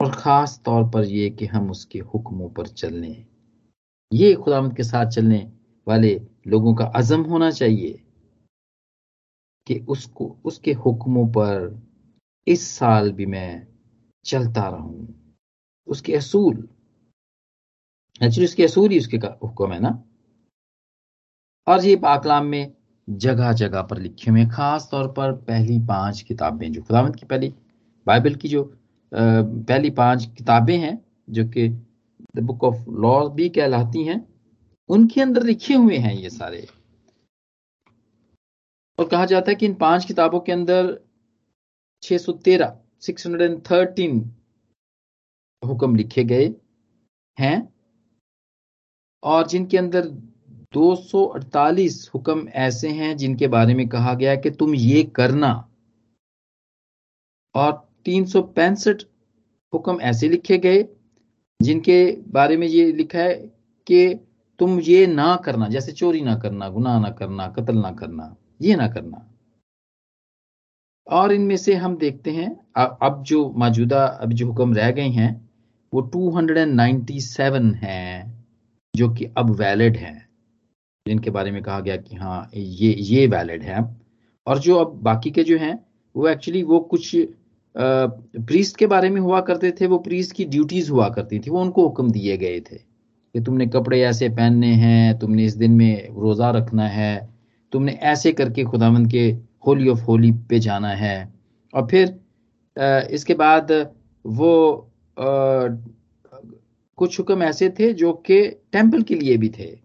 और 0.01 0.11
खास 0.11 0.61
तौर 0.65 0.89
पर 0.89 1.05
ये 1.05 1.29
कि 1.29 1.45
हम 1.45 1.71
उसके 1.71 1.99
हुक्मों 1.99 2.49
पर 2.49 2.67
चलने। 2.67 3.25
ये 4.13 4.33
खुदावंद 4.33 4.75
के 4.75 4.83
साथ 4.83 5.05
चलने 5.05 5.51
वाले 5.87 6.21
लोगों 6.47 6.75
का 6.75 6.85
अजम 6.85 7.21
होना 7.21 7.51
चाहिए 7.51 8.03
कि 9.67 9.79
उसको, 9.79 10.37
उसके 10.45 10.73
हुक्मों 10.73 11.27
पर 11.27 11.87
इस 12.47 12.67
साल 12.67 13.11
भी 13.11 13.25
मैं 13.25 13.67
चलता 14.25 14.69
रहूँ। 14.69 15.16
उसके 15.87 16.15
असूल 16.15 16.67
एक्चुअली 18.23 18.45
उसके 18.45 18.63
असूल 18.63 18.91
ही 18.91 18.97
उसके 18.99 19.17
हुक्म 19.17 19.71
है 19.73 19.79
ना? 19.79 19.89
और 21.67 21.85
ये 21.85 21.95
पाकलाम 21.95 22.45
में 22.45 22.73
जगह 23.09 23.51
जगह 23.53 23.81
पर 23.81 23.97
लिखे 23.97 24.31
हुए 24.31 24.45
खास 24.45 24.87
तौर 24.91 25.07
पर 25.07 25.31
पहली 25.31 25.79
पाँच 25.79 26.21
किताबें 26.21 26.71
जो 26.71 26.81
खुदावंत 26.81 27.15
की 27.15 27.25
पहली, 27.25 27.53
बाइबल 28.07 28.35
की 28.35 28.47
जो 28.47 28.63
पहली 29.13 29.89
पाँच 29.89 30.25
किताबें 30.37 30.77
हैं, 30.77 31.05
जो 31.29 31.47
कि 31.47 31.67
द 32.35 32.39
बुक 32.39 32.63
ऑफ़ 32.63 32.89
लॉ 32.89 33.29
भी 33.29 33.49
कहलाती 33.49 34.03
हैं, 34.03 34.19
उनके 34.89 35.21
अंदर 35.21 35.43
लिखे 35.43 35.73
हुए 35.73 35.97
हैं 35.97 36.13
ये 36.13 36.29
सारे। 36.29 36.67
और 38.99 39.07
कहा 39.07 39.25
जाता 39.25 39.51
है 39.51 39.55
कि 39.55 39.65
इन 39.65 39.73
पाँच 39.73 40.05
किताबों 40.05 40.39
के 40.39 40.51
अंदर 40.51 40.99
613 42.03 42.77
613 43.01 44.36
हुक्म 45.63 45.95
लिखे 45.95 46.23
गए 46.23 46.49
हैं 47.37 47.57
और 49.23 49.47
जिनके 49.47 49.77
अंदर 49.77 50.07
248 50.73 52.09
हुक्म 52.13 52.47
ऐसे 52.47 52.89
हैं 52.89 53.15
जिनके 53.17 53.47
बारे 53.47 53.73
में 53.73 53.87
कहा 53.89 54.13
गया 54.13 54.35
कि 54.35 54.49
तुम 54.51 54.73
ये 54.75 55.03
करना। 55.15 55.51
और 57.55 57.71
तीन 58.05 58.25
सौ 58.25 58.41
पैंसठ 58.41 59.03
हुक्म 59.73 60.01
ऐसे 60.01 60.29
लिखे 60.29 60.57
गए 60.57 60.83
जिनके 61.59 62.11
बारे 62.31 62.57
में 62.57 62.67
ये 62.67 62.91
लिखा 62.91 63.19
है 63.19 63.33
कि 63.87 64.13
तुम 64.59 64.79
ये 64.79 65.05
ना 65.07 65.35
करना, 65.35 65.67
जैसे 65.67 65.91
चोरी 65.91 66.21
ना 66.21 66.35
करना, 66.35 66.69
गुनाह 66.69 66.99
ना 66.99 67.09
करना, 67.11 67.47
कत्ल 67.47 67.77
ना 67.77 67.91
करना, 67.91 68.35
ये 68.61 68.75
ना 68.75 68.87
करना। 68.87 69.23
और 71.07 71.31
इनमें 71.31 71.57
से 71.57 71.73
हम 71.75 71.97
देखते 71.97 72.31
हैं 72.31 72.49
अब 72.75 73.23
जो 73.23 73.49
मौजूदा, 73.51 74.05
अब 74.05 74.33
जो 74.33 74.47
हुक्म 74.47 74.73
रह 74.73 74.91
गए 74.91 75.07
हैं 75.09 75.46
वो 75.93 76.01
297 76.13 77.73
हैं, 77.75 78.45
जो 78.93 79.09
कि 79.09 79.25
अब 79.37 79.49
वैलिड 79.55 79.97
हैं, 79.97 80.27
जिनके 81.05 81.29
बारे 81.29 81.51
में 81.51 81.61
कहा 81.63 81.79
गया 81.79 81.95
कि 81.97 82.15
हाँ 82.15 82.49
ये 82.53 82.93
ये 82.93 83.27
वैलिड 83.27 83.63
है 83.63 83.83
और 84.47 84.59
जो 84.59 84.77
अब 84.77 84.99
बाकी 85.03 85.31
के 85.31 85.43
जो 85.43 85.57
हैं, 85.57 85.79
वो 86.15 86.27
एक्चुअली 86.27 86.63
वो 86.63 86.79
कुछ 86.91 87.15
प्रीस्ट 87.75 88.77
के 88.77 88.87
बारे 88.87 89.09
में 89.09 89.19
हुआ 89.21 89.39
करते 89.41 89.71
थे, 89.71 89.87
वो 89.87 89.97
प्रीस्ट 89.99 90.35
की 90.35 90.45
ड्यूटीज़ 90.45 90.91
हुआ 90.91 91.09
करती 91.09 91.39
थी, 91.39 91.49
वो 91.49 91.61
उनको 91.61 91.87
हुक्म 91.87 92.11
दिए 92.11 92.37
गए 92.37 92.59
थे 92.61 92.77
कि 92.77 93.39
तुमने 93.41 93.67
कपड़े 93.67 94.01
ऐसे 94.01 94.29
पहनने 94.29 94.73
हैं, 94.75 95.17
तुमने 95.19 95.45
इस 95.45 95.55
दिन 95.55 95.71
में 95.71 96.07
रोजा 96.15 96.49
रखना 96.51 96.87
है, 96.87 97.29
तुमने 97.73 97.91
ऐसे 97.91 98.31
करके 98.31 98.63
खुदावंद 98.63 99.11
के 99.11 99.25
होली 99.67 99.89
ऑफ़ 99.89 100.01
होली 100.01 100.31
पे 100.49 100.59
जाना 100.59 100.89
है। 100.95 101.17
और 101.73 101.87
फिर 101.87 102.19
इसके 103.11 103.33
बाद 103.33 103.71
वो 104.25 104.86
कुछ 105.19 107.19
हुक्म 107.19 107.43
ऐसे 107.43 107.69
थे 107.69 107.93
जो 107.93 108.13
कि 108.13 108.61
टेंपल 108.71 109.01
के 109.01 109.15
लिए 109.15 109.37
भी 109.37 109.49
थे। 109.49 109.79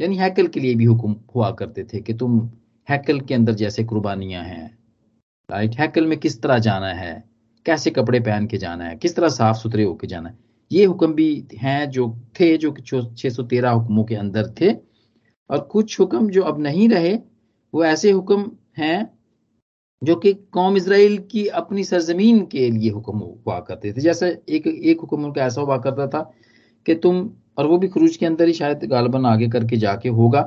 यानी 0.00 0.16
हैकल 0.16 0.46
के 0.46 0.60
लिए 0.60 0.74
भी 0.74 0.84
हुक्म 0.84 1.16
हुआ 1.34 1.50
करते 1.50 1.84
थे 1.84 2.00
कि 2.00 2.14
तुम 2.14 2.50
हैकल 2.90 3.20
के 3.20 3.34
अंदर 3.34 3.52
जैसे 3.52 3.84
कुर्बानियाँ 3.84 4.44
हैं। 4.44 4.78
राइट 5.50 5.74
हैकल 5.74 6.06
में 6.06 6.18
किस 6.18 6.42
तरह 6.42 6.58
जाना 6.58 6.86
है? 6.86 7.24
कैसे 7.66 7.90
कपड़े 7.90 8.20
पहन 8.20 8.46
के 8.46 8.56
जाना 8.56 8.84
है? 8.84 8.96
किस 8.96 9.16
तरह 9.16 9.28
साफ़ 9.28 9.56
सुथरे 9.56 9.84
होके 9.84 10.06
जाना 10.06 10.28
है? 10.28 10.38
ये 10.72 10.84
हुक्म 10.84 11.14
भी 11.14 11.46
हैं 11.54 11.90
जो 11.90 12.20
थे, 12.40 12.56
जो 12.56 12.74
छह 13.16 13.30
सौ 13.30 13.42
तेरह 13.42 13.70
हुक्मों 13.70 14.04
के 14.04 14.14
अंदर 14.14 14.54
थे। 14.60 14.76
और 15.50 15.60
कुछ 15.60 16.00
हुक्म 16.00 16.30
जो 16.30 16.42
अब 16.42 16.60
नहीं 16.60 16.88
रहे, 16.88 17.18
वो 17.74 17.84
ऐसे 17.84 18.10
हुक्म 18.10 18.52
हैं 18.78 19.18
जो 20.04 20.14
कि 20.16 20.32
कौम 20.52 20.76
इसराइल 20.76 21.18
की 21.30 21.46
अपनी 21.58 21.84
सरजमीन 21.84 22.44
के 22.46 22.70
लिए 22.70 22.90
हुक्म 22.90 23.18
हुआ 23.18 23.58
करते 23.60 23.92
थे। 23.92 24.00
जैसे 24.00 24.28
एक 24.48 24.66
एक 24.66 25.00
हुक्म 25.00 25.24
उनका 25.24 25.44
ऐसा 25.46 25.60
हुआ 25.60 25.76
करता 25.78 26.06
था 26.06 26.20
कि 26.86 26.94
तुम 26.94 27.28
और 27.58 27.66
वो 27.66 27.78
भी 27.78 27.88
खरूज 27.88 28.16
के 28.16 28.26
अंदर 28.26 28.46
ही 28.46 28.52
शायद 28.52 28.84
गालबन 28.84 29.26
आगे 29.26 29.48
करके 29.48 29.76
जाके 29.76 30.08
होगा 30.08 30.40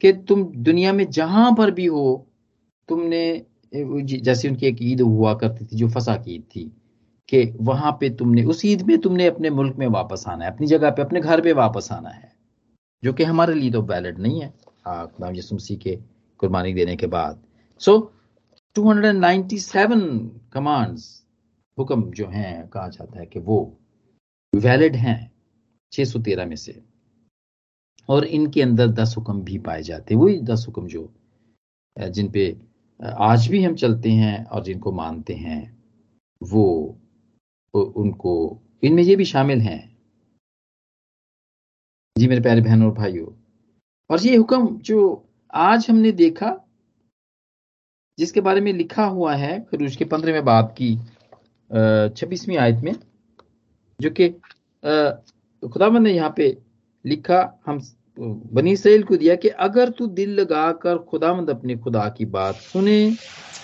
कि 0.00 0.12
तुम 0.28 0.44
दुनिया 0.62 0.92
में 0.92 1.04
जहाँ 1.10 1.52
पर 1.58 1.70
भी 1.70 1.86
हो 1.86 2.26
तुमने 2.88 3.22
जैसे 3.74 4.48
उनकी 4.48 4.66
एक 4.66 4.76
ईद 4.82 5.00
हुआ 5.00 5.34
करती 5.34 5.64
थी 5.64 5.76
जो 5.76 5.88
फसा 5.88 6.16
की 6.16 6.34
ईद 6.34 6.42
थी 6.56 6.64
कि 7.28 7.42
वहाँ 7.60 7.92
पे 8.00 8.10
तुमने 8.10 8.44
उस 8.44 8.64
ईद 8.66 8.82
में 8.82 8.96
तुमने 8.98 9.26
अपने 9.26 9.50
मुल्क 9.50 9.76
में 9.76 9.86
वापस 9.86 10.24
आना 10.28 10.44
है 10.44 10.50
अपनी 10.50 10.66
जगह 10.66 10.90
पे 10.90 11.02
अपने 11.02 11.20
घर 11.20 11.40
पे 11.40 11.52
वापस 11.52 11.88
आना 11.92 12.08
है 12.08 12.32
जो 13.02 13.12
कि 13.12 13.24
हमारे 13.24 13.54
लिए 13.54 13.70
तो 13.70 13.82
वैलिड 13.82 14.18
नहीं 14.18 14.40
है। 14.40 14.52
यसु 15.38 15.54
मसीह 15.54 15.78
के 15.78 15.98
कुर्बानी 16.40 16.72
देने 16.74 16.96
के 16.96 17.06
बाद। 17.06 17.42
सो 17.80 17.92
so, 17.92 18.17
297 18.78 20.02
कमांड्स 20.52 21.04
हुक्म 21.78 22.10
जो 22.10 22.26
हैं, 22.26 22.68
कहा 22.68 22.88
जाता 22.88 23.18
है 23.20 23.26
कि 23.26 23.38
वो 23.40 23.58
वैलिड 24.52 24.96
हैं 24.96 25.32
613 25.92 26.46
में 26.46 26.56
से। 26.56 26.82
और 28.08 28.24
इनके 28.24 28.62
अंदर 28.62 28.88
दस 28.88 29.14
हुक्म 29.18 29.42
भी 29.42 29.58
पाए 29.58 29.82
जाते 29.82 30.14
हैं। 30.14 30.20
वही 30.20 30.40
दस 30.42 30.64
हुक्म 30.68 30.86
जो 30.86 31.12
जिन 31.96 32.30
पे 32.30 32.44
आज 33.00 33.46
भी 33.46 33.62
हम 33.64 33.74
चलते 33.74 34.10
हैं 34.10 34.44
और 34.44 34.62
जिनको 34.64 34.92
मानते 34.92 35.34
हैं, 35.34 35.60
वो 36.42 36.64
उनको, 37.74 38.60
इनमें 38.82 39.02
ये 39.02 39.16
भी 39.16 39.24
शामिल 39.24 39.60
हैं। 39.60 39.96
जी 42.16 42.28
मेरे 42.28 42.40
प्यारे 42.40 42.60
बहनों 42.60 42.88
और 42.88 42.94
भाइयों, 42.94 43.26
और 44.10 44.20
ये 44.20 44.36
हुक्म 44.36 44.78
जो 44.78 45.28
आज 45.54 45.86
हमने 45.90 46.12
देखा 46.12 46.50
जिसके 48.18 48.40
बारे 48.40 48.60
में 48.60 48.72
लिखा 48.72 49.04
हुआ 49.04 49.34
है, 49.34 49.60
फिर 49.70 49.84
उसके 49.86 50.04
पंद्रहवें 50.04 50.44
बाप 50.44 50.74
की 50.78 50.96
छब्बीसवीं 52.16 52.56
आयत 52.56 52.80
में, 52.84 52.94
जो 54.00 54.10
कि 54.10 54.28
खुदाबंद 55.62 56.02
ने 56.02 56.12
यहाँ 56.12 56.34
पे 56.36 56.56
लिखा, 57.04 57.62
हम 57.66 57.80
बनी 58.18 58.76
सैल 58.76 59.02
को 59.02 59.16
दिया 59.16 59.34
कि 59.34 59.48
अगर 59.48 59.90
तू 59.90 60.06
दिल 60.06 60.30
लगा 60.30 60.66
लगाकर 60.66 60.98
खुदामंद 60.98 61.50
अपने 61.50 61.76
खुदा 61.76 62.08
की 62.08 62.24
बात 62.24 62.54
सुने 62.54 63.12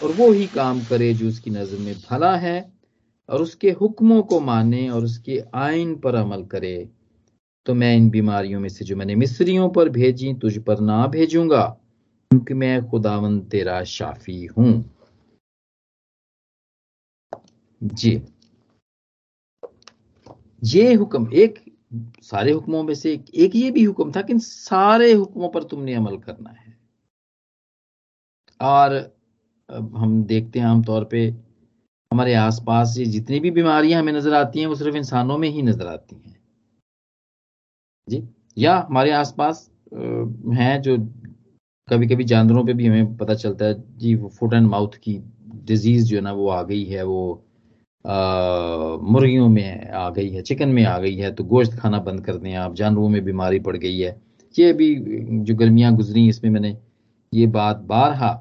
और 0.02 0.12
वो 0.12 0.30
ही 0.32 0.46
काम 0.46 0.80
करे 0.80 1.12
जो 1.14 1.28
उसकी 1.28 1.50
नज़र 1.50 1.78
में 1.78 1.94
भला 2.10 2.34
है 2.36 2.72
और 3.28 3.42
उसके 3.42 3.70
हुक्मों 3.70 4.22
को 4.22 4.40
माने 4.40 4.88
और 4.88 5.04
उसके 5.04 5.42
आइन 5.54 5.94
पर 5.94 6.14
अमल 6.14 6.42
करे 6.42 6.88
तो 7.66 7.74
मैं 7.74 7.96
इन 7.96 8.10
बीमारियों 8.10 8.60
में 8.60 8.68
से 8.68 8.84
जो 8.84 8.96
मैंने 8.96 9.14
मिस्रियों 9.14 9.68
पर 9.68 9.88
भेजी, 9.88 10.34
तुझ 10.34 10.58
पर 10.58 10.80
ना 10.80 11.06
भेजूँगा। 11.06 11.76
क्योंकि 12.30 12.54
मैं 12.54 12.88
खुदावन 12.90 13.40
तेरा 13.50 13.82
शाफी 13.84 14.44
हूँ। 14.46 14.72
जी। 17.80 18.20
ये 20.62 20.92
हुक्म 20.94 21.32
एक 21.34 21.58
सारे 22.22 22.52
हुक्मों 22.52 22.82
में 22.82 22.94
से 22.94 23.12
एक, 23.12 23.24
एक 23.34 23.56
ये 23.56 23.70
भी 23.70 23.82
हुक्म 23.84 24.12
था 24.12 24.22
कि 24.22 24.38
सारे 24.38 25.12
हुक्मों 25.12 25.48
पर 25.48 25.62
तुमने 25.64 25.94
अमल 25.94 26.16
करना 26.18 26.50
है। 26.50 26.76
और 28.60 28.94
हम 29.68 30.22
देखते 30.24 30.58
हैं 30.58 30.66
आमतौर 30.66 31.04
पे 31.04 31.26
हमारे 32.10 32.34
आसपास 32.34 32.94
ये 32.98 33.04
जितनी 33.06 33.40
भी 33.40 33.50
बीमारियाँ 33.50 34.00
हमें 34.00 34.12
नज़र 34.12 34.34
आती 34.34 34.60
हैं 34.60 34.66
वो 34.66 34.74
सिर्फ़ 34.74 34.96
इंसानों 34.96 35.38
में 35.38 35.48
ही 35.48 35.62
नज़र 35.62 35.86
आती 35.86 36.16
हैं। 36.16 36.36
जी? 38.08 38.22
या 38.58 38.76
हमारे 38.88 39.10
आसपास 39.12 39.68
हैं 39.94 40.80
जो 40.82 40.96
कभी 41.88 42.06
कभी 42.06 42.24
जानवरों 42.24 42.64
पे 42.66 42.72
भी 42.74 42.86
हमें 42.86 43.16
पता 43.16 43.34
चलता 43.34 43.64
है, 43.64 43.74
जी, 43.98 44.14
वो 44.14 44.28
फुट 44.30 44.54
एंड 44.54 44.66
माउथ 44.66 44.94
की 45.02 45.20
डिज़ीज़ 45.64 46.04
जो 46.06 46.16
है 46.16 46.22
ना, 46.22 46.32
वो 46.32 46.48
आ 46.48 46.62
गई 46.62 46.84
है, 46.84 47.02
वो 47.04 47.42
मुर्गियों 49.02 49.48
में 49.48 49.90
आ 49.90 50.08
गई 50.10 50.28
है, 50.30 50.42
चिकन 50.42 50.68
में 50.68 50.84
आ 50.84 50.98
गई 50.98 51.14
है 51.16 51.32
तो 51.34 51.44
गोश्त 51.44 51.78
खाना 51.78 51.98
बंद 52.00 52.24
कर 52.26 52.36
दें 52.36 52.54
आप, 52.54 52.74
जानवरों 52.74 53.08
में 53.08 53.24
बीमारी 53.24 53.58
पड़ 53.60 53.76
गई 53.76 53.98
है। 53.98 54.16
ये 54.54 54.72
भी 54.72 54.94
जो 55.44 55.54
गर्मियाँ 55.54 55.94
गुजरी 55.96 56.28
इसमें 56.28 56.50
मैंने 56.50 56.76
ये 57.32 57.46
बात 57.48 57.76
बारहा 57.86 58.32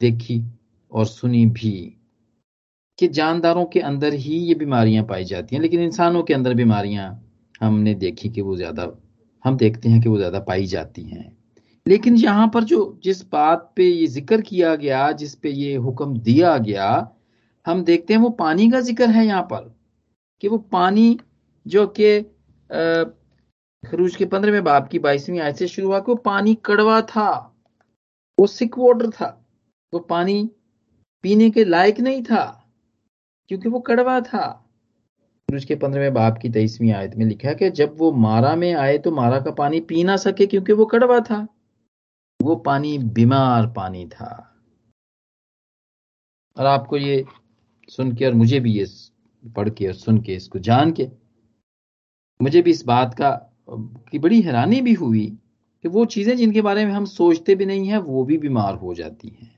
देखी 0.00 0.42
और 0.92 1.06
सुनी 1.06 1.44
भी 1.46 1.72
कि 2.98 3.08
जानदारों 3.08 3.64
के 3.66 3.80
अंदर 3.80 4.14
ही 4.14 4.38
ये 4.38 4.54
बीमारियाँ 4.54 5.04
पाई 5.04 5.24
जाती 5.24 5.56
हैं, 5.56 5.62
लेकिन 5.62 5.80
इंसानों 5.80 6.22
के 6.22 6.34
अंदर 6.34 6.54
बीमारियाँ 6.54 7.08
हमने 7.60 7.94
देखी 7.94 8.28
कि 8.28 8.40
वो 8.40 8.56
ज़्यादा, 8.56 8.90
हम 9.44 9.56
देखते 9.56 9.88
हैं 9.88 10.00
कि 10.02 10.08
वो 10.08 10.16
ज़्यादा 10.16 10.40
पाई 10.40 10.66
जाती 10.66 11.02
हैं। 11.02 11.37
लेकिन 11.88 12.16
यहाँ 12.16 12.48
पर 12.54 12.64
जो 12.64 12.98
जिस 13.04 13.22
बात 13.30 13.72
पे 13.76 13.84
ये 13.84 14.06
ज़िक्र 14.06 14.40
किया 14.40 14.74
गया, 14.76 15.10
जिस 15.12 15.34
पे 15.34 15.50
ये 15.50 15.74
हुक्म 15.76 16.18
दिया 16.20 16.56
गया, 16.58 17.10
हम 17.66 17.82
देखते 17.84 18.14
हैं 18.14 18.20
वो 18.20 18.30
पानी 18.38 18.70
का 18.70 18.80
ज़िक्र 18.80 19.08
है 19.10 19.26
यहाँ 19.26 19.42
पर, 19.42 19.74
कि 20.42 20.48
वो 20.48 20.58
पानी 20.72 21.18
जो 21.66 21.86
कि 21.98 22.20
खरूज 23.84 24.16
के 24.16 24.24
पंद्रहवें 24.26 24.64
बाप 24.64 24.88
की 24.88 24.98
बाईसवीं 24.98 25.40
आयत 25.40 25.56
से 25.56 25.66
शुरू 25.68 25.88
हुआ 25.88 25.98
कि 25.98 26.10
वो 26.10 26.16
पानी 26.16 26.54
कड़वा 26.64 27.00
था, 27.02 27.30
वो 28.38 28.46
सिक 28.46 28.78
वाटर 28.78 29.10
था, 29.10 29.28
वो 29.92 30.00
पानी 30.00 30.48
पीने 31.24 31.50
के 31.50 31.64
लायक 31.64 32.00
नहीं 32.00 32.22
था, 32.22 32.44
क्योंकि 33.50 33.68
वो 33.68 33.80
कड़वा 33.80 34.20
था। 34.22 34.46
खरूज 35.48 35.64
के 35.64 35.74
पंद्रहवें 35.76 36.14
बाप 36.14 36.38
की 36.38 36.48
तेईसवीं 36.50 36.92
आयत 36.92 37.14
में 37.16 37.24
लिखा 37.26 37.52
कि 37.52 37.70
जब 37.72 37.94
वो 37.98 38.10
मारा 38.14 38.54
में 38.56 38.72
आए 38.74 38.98
तो 38.98 39.10
मारा 39.12 39.38
का 39.40 39.50
पानी 39.52 39.80
पी 39.82 40.04
ना 40.04 40.16
सके 40.18 40.46
क्योंकि 40.46 40.72
वो 40.72 40.84
कड़वा 40.86 41.20
था। 41.20 41.46
वो 42.40 42.56
पानी 42.56 42.96
बीमार 42.98 43.66
पानी 43.66 44.04
था। 44.06 44.30
और 46.56 46.66
आपको 46.66 46.96
ये 46.96 47.24
सुन 47.88 48.14
के 48.16 48.26
और 48.26 48.34
मुझे 48.34 48.60
भी 48.60 48.72
ये 48.72 48.86
पढ़ 49.44 49.68
के 49.68 49.86
और 49.86 49.94
सुन 49.94 50.20
के, 50.20 50.34
इसको 50.34 50.58
जान 50.58 50.92
के 50.92 51.08
मुझे 52.40 52.62
भी 52.62 52.70
इस 52.70 52.84
बात 52.84 53.14
का 53.14 53.30
की 53.70 54.18
बड़ी 54.18 54.40
हैरानी 54.40 54.80
भी 54.80 54.92
हुई 54.94 55.26
कि 55.84 55.88
वो 55.88 56.04
चीज़ें 56.06 56.36
जिनके 56.36 56.62
बारे 56.62 56.84
में 56.86 56.92
हम 56.92 57.04
सोचते 57.04 57.54
भी 57.54 57.66
नहीं 57.66 57.88
है, 57.88 57.98
वो 57.98 58.24
भी 58.24 58.38
बीमार 58.38 58.74
हो 58.74 58.94
जाती 58.94 59.28
हैं। 59.30 59.56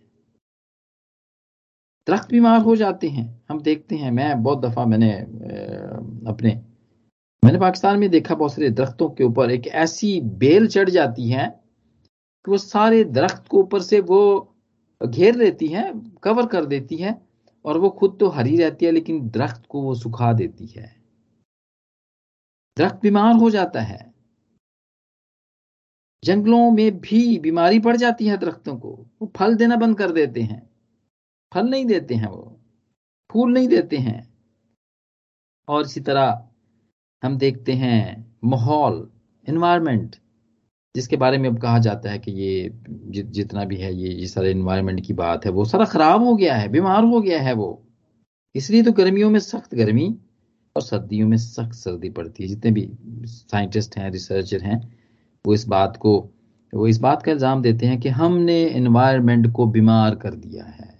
दरख्त 2.07 2.31
बीमार 2.31 2.61
हो 2.61 2.75
जाते 2.77 3.09
हैं। 3.09 3.27
हम 3.51 3.61
देखते 3.62 3.97
हैं, 3.97 4.11
मैं 4.11 4.43
बहुत 4.43 4.61
दफ़ा 4.61 4.85
मैंने 4.87 5.12
अपने, 6.31 6.55
मैंने 7.43 7.59
पाकिस्तान 7.59 7.99
में 7.99 8.09
देखा 8.11 8.35
बहुत 8.35 8.53
सारे 8.53 8.71
दरख्तों 8.71 9.09
के 9.11 9.25
ऊपर 9.25 9.51
एक 9.51 9.66
ऐसी 9.66 10.21
बेल 10.21 10.66
चढ़ 10.69 10.90
जाती 10.90 11.29
है 11.31 11.49
कि 12.44 12.50
वो 12.50 12.59
सारे 12.59 13.05
दरख्त 13.05 13.48
को 13.48 13.61
ऊपर 13.61 13.83
से 13.83 14.00
वो 14.00 14.55
घेर 15.07 15.35
लेती 15.35 15.66
है 15.66 15.92
कवर 16.22 16.46
कर 16.46 16.64
देती 16.64 16.96
है, 16.96 17.22
और 17.64 17.79
वो 17.79 17.90
खुद 17.90 18.16
तो 18.20 18.29
हरी 18.29 18.57
रहती 18.57 18.87
है, 18.87 18.92
लेकिन 18.92 19.31
दरख्त 19.31 19.66
को 19.68 19.83
वो 19.83 19.94
सुखा 19.94 20.33
देती 20.33 20.66
है। 20.66 21.00
दरख्त 22.79 23.00
बीमार 23.03 23.35
हो 23.35 23.50
जाता 23.50 23.81
है। 23.81 24.14
जंगलों 26.24 26.70
में 26.70 27.00
भी 27.00 27.38
बीमारी 27.38 27.79
पड़ 27.79 27.96
जाती 27.96 28.26
है 28.26 28.37
दरख्तों 28.37 28.76
को। 28.76 29.07
वो 29.22 29.33
फल 29.37 29.55
देना 29.55 29.76
बंद 29.76 29.98
कर 29.98 30.12
देते 30.12 30.40
हैं। 30.40 30.70
फल 31.55 31.68
नहीं 31.68 31.85
देते 31.85 32.14
हैं 32.14 32.29
वो। 32.29 32.61
फूल 33.31 33.53
नहीं 33.53 33.68
देते 33.68 33.96
हैं। 33.96 34.35
और 35.68 35.85
इसी 35.85 36.00
तरह 36.00 36.48
हम 37.24 37.38
देखते 37.38 37.72
हैं 37.72 38.37
माहौल 38.44 39.12
एनवायरमेंट 39.48 40.16
जिसके 40.94 41.16
बारे 41.16 41.38
में 41.38 41.48
अब 41.48 41.59
कहा 41.59 41.79
जाता 41.79 42.11
है 42.11 42.18
कि 42.18 42.33
ये 42.33 42.72
जितना 43.07 43.64
भी 43.64 43.76
है, 43.76 43.94
ये 43.94 44.09
ये 44.09 44.26
सारे 44.26 44.50
इन्वायरमेंट 44.50 45.00
की 45.07 45.12
बात 45.12 45.44
है, 45.44 45.50
वो 45.50 45.64
सारा 45.64 45.85
खराब 45.85 46.24
हो 46.24 46.35
गया 46.37 46.57
है, 46.57 46.68
बीमार 46.68 47.05
हो 47.05 47.20
गया 47.20 47.40
है 47.42 47.53
वो। 47.53 47.83
इसलिए 48.55 48.83
तो 48.83 48.92
गर्मियों 48.92 49.31
में 49.31 49.40
सख्त 49.40 49.74
गर्मी 49.74 50.18
और 50.76 50.83
सर्दियों 50.83 51.29
में 51.29 51.37
सख्त 51.37 51.72
सर्दी 51.72 52.11
पड़ती 52.11 52.42
है। 52.42 52.48
जितने 52.48 52.70
भी 52.70 52.88
साइंटिस्ट 53.26 53.96
हैं 53.98 54.11
रिसर्चर 54.11 54.62
हैं, 54.62 54.98
वो 55.44 55.55
इस 55.55 55.66
बात 55.68 55.96
को, 55.96 56.18
वो 56.72 56.87
इस 56.87 56.98
बात 56.98 57.22
का 57.22 57.33
इल्ज़ाम 57.33 57.62
देते 57.62 57.87
हैं 57.87 58.00
कि 58.00 58.09
हमने 58.09 58.64
इन्वायरमेंट 58.64 59.53
को 59.53 59.66
बीमार 59.66 60.14
कर 60.14 60.35
दिया 60.35 60.64
है। 60.64 60.98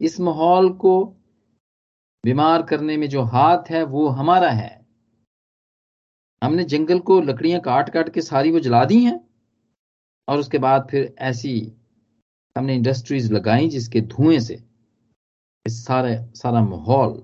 इस 0.00 0.20
माहौल 0.20 0.68
को 0.68 1.04
बीमार 2.24 2.62
करने 2.62 2.96
में 2.96 3.08
जो 3.08 3.22
हाथ 3.22 3.70
है, 3.70 3.82
वो 3.82 4.08
हमारा 4.08 4.50
है। 4.50 4.83
हमने 6.44 6.64
जंगल 6.64 6.98
को 7.00 7.20
लकड़ियाँ 7.20 7.60
काट 7.60 7.90
काट 7.90 8.12
के 8.14 8.20
सारी 8.22 8.50
वो 8.50 8.60
जला 8.60 8.84
दी 8.84 9.02
हैं, 9.04 9.20
और 10.28 10.38
उसके 10.38 10.58
बाद 10.58 10.86
फिर 10.90 11.14
ऐसी 11.20 11.56
हमने 12.56 12.74
इंडस्ट्रीज़ 12.74 13.32
लगाई 13.32 13.68
जिसके 13.68 14.00
धुएँ 14.00 14.38
से 14.40 14.62
इस 15.66 15.84
सारे, 15.84 16.16
सारा 16.34 16.62
माहौल 16.62 17.22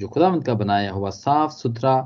जो 0.00 0.08
खुदावंत 0.08 0.44
का 0.46 0.54
बनाया 0.54 0.90
हुआ 0.92 1.10
साफ़ 1.10 1.52
सुथरा 1.52 1.96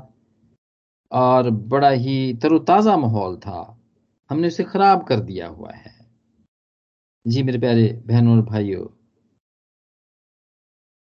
और 1.11 1.49
बड़ा 1.49 1.89
ही 1.89 2.33
तरोताज़ा 2.33 2.97
माहौल 2.97 3.37
था, 3.37 3.77
हमने 4.29 4.47
उसे 4.47 4.63
खराब 4.63 5.03
कर 5.03 5.19
दिया 5.19 5.47
हुआ 5.47 5.71
है। 5.71 5.95
जी 7.25 7.43
मेरे 7.43 7.59
प्यारे 7.59 7.87
बहनों 8.07 8.35
और 8.37 8.43
भाइयों, 8.45 8.85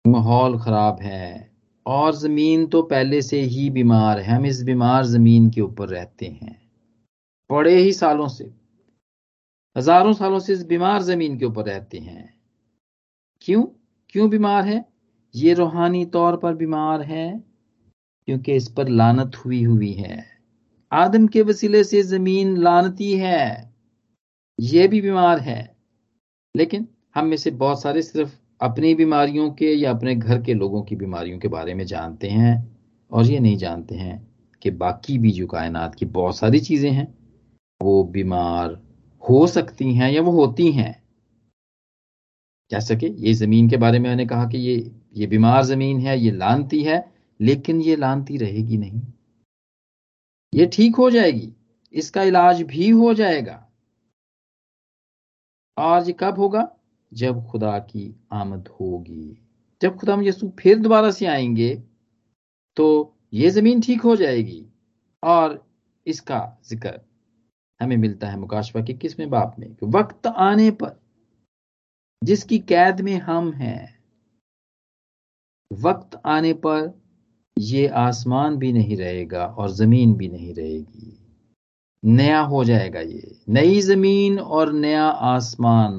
माहौल 0.06 0.60
खराब 0.60 1.02
है। 1.02 1.53
और 1.86 2.16
ज़मीन 2.16 2.66
तो 2.68 2.82
पहले 2.82 3.22
से 3.22 3.40
ही 3.42 3.70
बीमार 3.70 4.20
है। 4.20 4.36
हम 4.36 4.46
इस 4.46 4.62
बीमार 4.64 5.06
ज़मीन 5.06 5.50
के 5.50 5.62
ऊपर 5.62 5.90
रहते 5.90 6.26
हैं। 6.26 6.58
बड़े 7.50 7.76
ही 7.76 7.94
सालों 7.94 8.28
से, 8.28 8.52
हज़ारों 9.76 10.14
सालों 10.14 10.40
से 10.40 10.54
इस 10.54 10.64
बीमार 10.66 11.02
ज़मीन 11.02 11.38
के 11.38 11.46
ऊपर 11.46 11.66
रहते 11.66 11.98
हैं। 11.98 12.34
क्यों? 13.42 13.64
क्यों 14.10 14.30
बीमार 14.30 14.66
है? 14.66 14.86
ये 15.36 15.54
रूहानी 15.54 16.06
तौर 16.06 16.38
पर 16.38 16.54
बीमार 16.54 17.02
है, 17.02 17.44
क्योंकि 18.28 18.56
इस 18.56 18.68
पर 18.72 18.88
लानत 18.88 19.36
हुई 19.36 19.64
हुई 19.64 19.92
है। 19.94 20.24
आदम 20.92 21.28
के 21.28 21.42
वसीले 21.42 21.84
से 21.84 22.02
ज़मीन 22.04 22.56
लानती 22.58 23.12
है, 23.14 23.74
ये 24.60 24.88
भी 24.88 25.02
बीमार 25.02 25.40
है। 25.40 25.76
लेकिन 26.56 26.88
हम 27.16 27.26
में 27.26 27.38
से 27.38 27.52
बहुत 27.52 27.82
सारे 27.82 28.02
सिर्फ़ 28.02 28.36
अपनी 28.64 28.94
बीमारियों 28.96 29.50
के 29.52 29.74
या 29.74 29.92
अपने 29.92 30.16
घर 30.16 30.42
के 30.42 30.54
लोगों 30.54 30.82
की 30.84 30.96
बीमारियों 30.96 31.40
के 31.40 31.48
बारे 31.48 31.74
में 31.74 31.86
जानते 31.86 32.30
हैं 32.30 32.54
और 33.12 33.26
ये 33.26 33.40
नहीं 33.40 33.58
जानते 33.58 33.96
हैं 33.96 34.16
कि 34.62 34.72
बाकी 34.72 35.18
भी 35.18 35.32
जो 35.32 35.48
कायनात 35.48 35.96
की 35.96 36.06
बहुत 36.06 36.38
सारी 36.38 36.60
चीज़ें 36.60 36.92
हैं, 36.92 37.08
वो 37.82 38.04
बीमार 38.04 38.82
हो 39.24 39.48
सकती 39.48 39.94
हैं 39.94 40.12
या 40.12 40.22
वो 40.22 40.32
होती 40.32 40.72
हैं। 40.72 41.04
जैसा 42.72 42.96
कि 42.96 43.08
ये 43.08 43.34
ज़मीन 43.34 43.70
के 43.70 43.78
बारे 43.78 44.00
में 44.00 44.10
मैंने 44.10 44.26
कहा 44.26 44.46
कि 44.46 44.58
ये 44.58 44.92
ये 45.16 45.28
बीमार 45.28 45.64
ज़मीन 45.64 46.00
है, 46.00 46.20
ये 46.20 46.32
लानती 46.32 46.84
है, 46.84 47.12
लेकिन 47.40 47.82
ये 47.82 47.96
लानती 47.96 48.38
रहेगी 48.38 48.78
नहीं। 48.78 49.02
ये 50.54 50.66
ठीक 50.66 50.96
हो 50.96 51.10
जाएगी, 51.10 51.54
इसका 51.94 52.24
इलाज 52.24 52.62
भी 52.62 52.90
हो 52.90 53.14
जाएगा। 53.14 53.60
ये 55.78 56.14
कब 56.20 56.40
होगा? 56.40 56.62
जब 57.14 57.46
खुदा 57.48 57.78
की 57.80 58.14
आमद 58.34 58.68
होगी। 58.80 59.38
जब 59.82 59.96
खुदा 59.98 60.18
यसु 60.22 60.52
फिर 60.60 60.80
दोबारा 60.80 61.12
से 61.12 61.26
आएँगे 61.26 61.74
तो 62.78 62.88
ये 63.34 63.50
ज़मीन 63.50 63.82
ठीक 63.82 64.02
हो 64.02 64.16
जाएगी। 64.16 64.66
और 65.24 65.64
इसका 66.06 66.40
ज़िक्र 66.70 67.00
हमें 67.80 67.98
मिलता 67.98 68.28
है 68.28 68.38
मुकाशवा 68.40 68.82
के 68.82 68.94
किसमें 68.94 69.30
बाप 69.30 69.56
में 69.60 69.74
कि 69.74 69.86
वक्त 69.88 70.28
आने 70.28 70.70
पर 70.72 71.00
जिसकी 72.22 72.60
कैद 72.60 73.02
में 73.02 73.16
हम 73.20 73.52
हैं, 73.54 74.00
वक्त 75.72 76.22
आने 76.26 76.54
पर 76.54 76.92
ये 77.58 77.88
आसमान 77.88 78.56
भी 78.58 78.72
नहीं 78.74 78.98
रहेगा 78.98 79.46
और 79.46 79.72
ज़मीन 79.72 80.14
भी 80.14 80.28
नहीं 80.30 80.54
रहेगी। 80.54 81.18
नया 82.04 82.40
हो 82.42 82.64
जाएगा 82.64 83.00
ये। 83.00 83.36
नई 83.50 83.82
ज़मीन 83.82 84.40
और 84.40 84.72
नया 84.74 85.06
आसमान। 85.06 85.94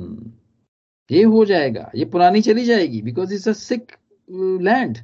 ये 1.11 1.23
हो 1.25 1.45
जाएगा, 1.45 1.91
ये 1.95 2.05
पुरानी 2.07 2.41
चली 2.43 2.65
जाएगी 2.65 3.03
because 3.03 3.35
it's 3.35 3.49
a 3.49 3.53
sick 3.55 3.93
land 4.63 4.99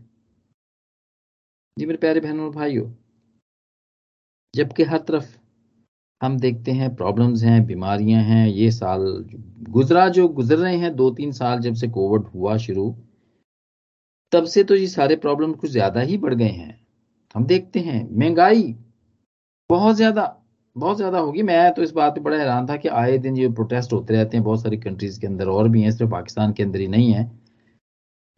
जी 1.77 1.87
मेरे 1.87 1.99
प्यारे 1.99 2.21
बहनों 2.21 2.45
और 2.45 2.55
भाइयों, 2.55 2.91
जबकि 4.55 4.83
हर 4.85 4.99
तरफ़ 5.01 5.37
हम 6.21 6.39
देखते 6.39 6.73
हैं 6.73 6.95
प्रॉब्लम्स 6.97 7.43
हैं, 7.43 7.67
बीमारियाँ 7.67 8.23
हैं, 8.23 8.47
ये 8.49 8.71
साल 8.71 9.25
गुजरा 9.71 10.09
जो 10.09 10.27
गुजर 10.31 10.59
रहे 10.59 10.77
हैं 10.77 10.95
दो 10.97 11.11
तीन 11.11 11.33
साल 11.33 11.61
जब 11.61 11.75
से 11.75 11.89
कोविड 11.91 12.27
हुआ 12.35 12.57
शुरू, 12.59 12.91
तब 14.33 14.45
से 14.47 14.65
तो 14.65 14.75
ये 14.75 14.87
सारे 14.89 15.17
प्रॉब्लम 15.19 15.53
कुछ 15.53 15.71
ज़्यादा 15.71 16.01
ही 16.01 16.17
बढ़ 16.19 16.35
गए 16.35 16.49
हैं। 16.49 16.79
हम 17.35 17.45
देखते 17.47 17.81
हैं, 17.81 18.09
महँगाई 18.11 18.75
बहुत 19.71 19.97
ज़्यादा 19.97 20.25
बहुत 20.77 20.97
ज़्यादा 20.97 21.19
होगी। 21.19 21.43
मैं 21.43 21.73
तो 21.75 21.83
इस 21.83 21.91
बात 21.93 22.15
पे 22.15 22.21
बड़ा 22.21 22.37
हैरान 22.39 22.67
था 22.67 22.77
कि 22.77 22.89
आए 22.91 23.17
दिन 23.19 23.37
ये 23.37 23.49
प्रोटेस्ट 23.51 23.93
होते 23.93 24.15
रहते 24.15 24.37
हैं, 24.37 24.45
बहुत 24.45 24.63
सारी 24.63 24.77
कंट्रीज़ 24.79 25.21
के 25.21 25.27
अंदर 25.27 25.49
और 25.49 25.69
भी 25.69 25.83
हैं, 25.83 25.91
सिर्फ़ 25.91 26.11
पाकिस्तान 26.13 26.53
के 26.53 26.63
अंदर 26.63 26.81
ही 26.81 26.89
नहीं 26.89 27.13
है। 27.13 27.31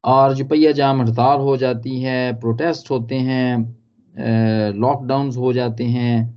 और 0.05 0.35
जो 0.35 0.45
पहिया 0.45 0.73
जाम 0.73 1.01
हड़ताल 1.03 1.41
हो 1.41 1.57
जाती 1.57 2.01
है 2.01 2.41
प्रोटेस्ट 2.41 2.91
होते 2.91 3.15
हैं 3.21 4.75
लॉकडाउन 4.75 5.31
हो 5.37 5.53
जाते 5.53 5.85
हैं 5.87 6.31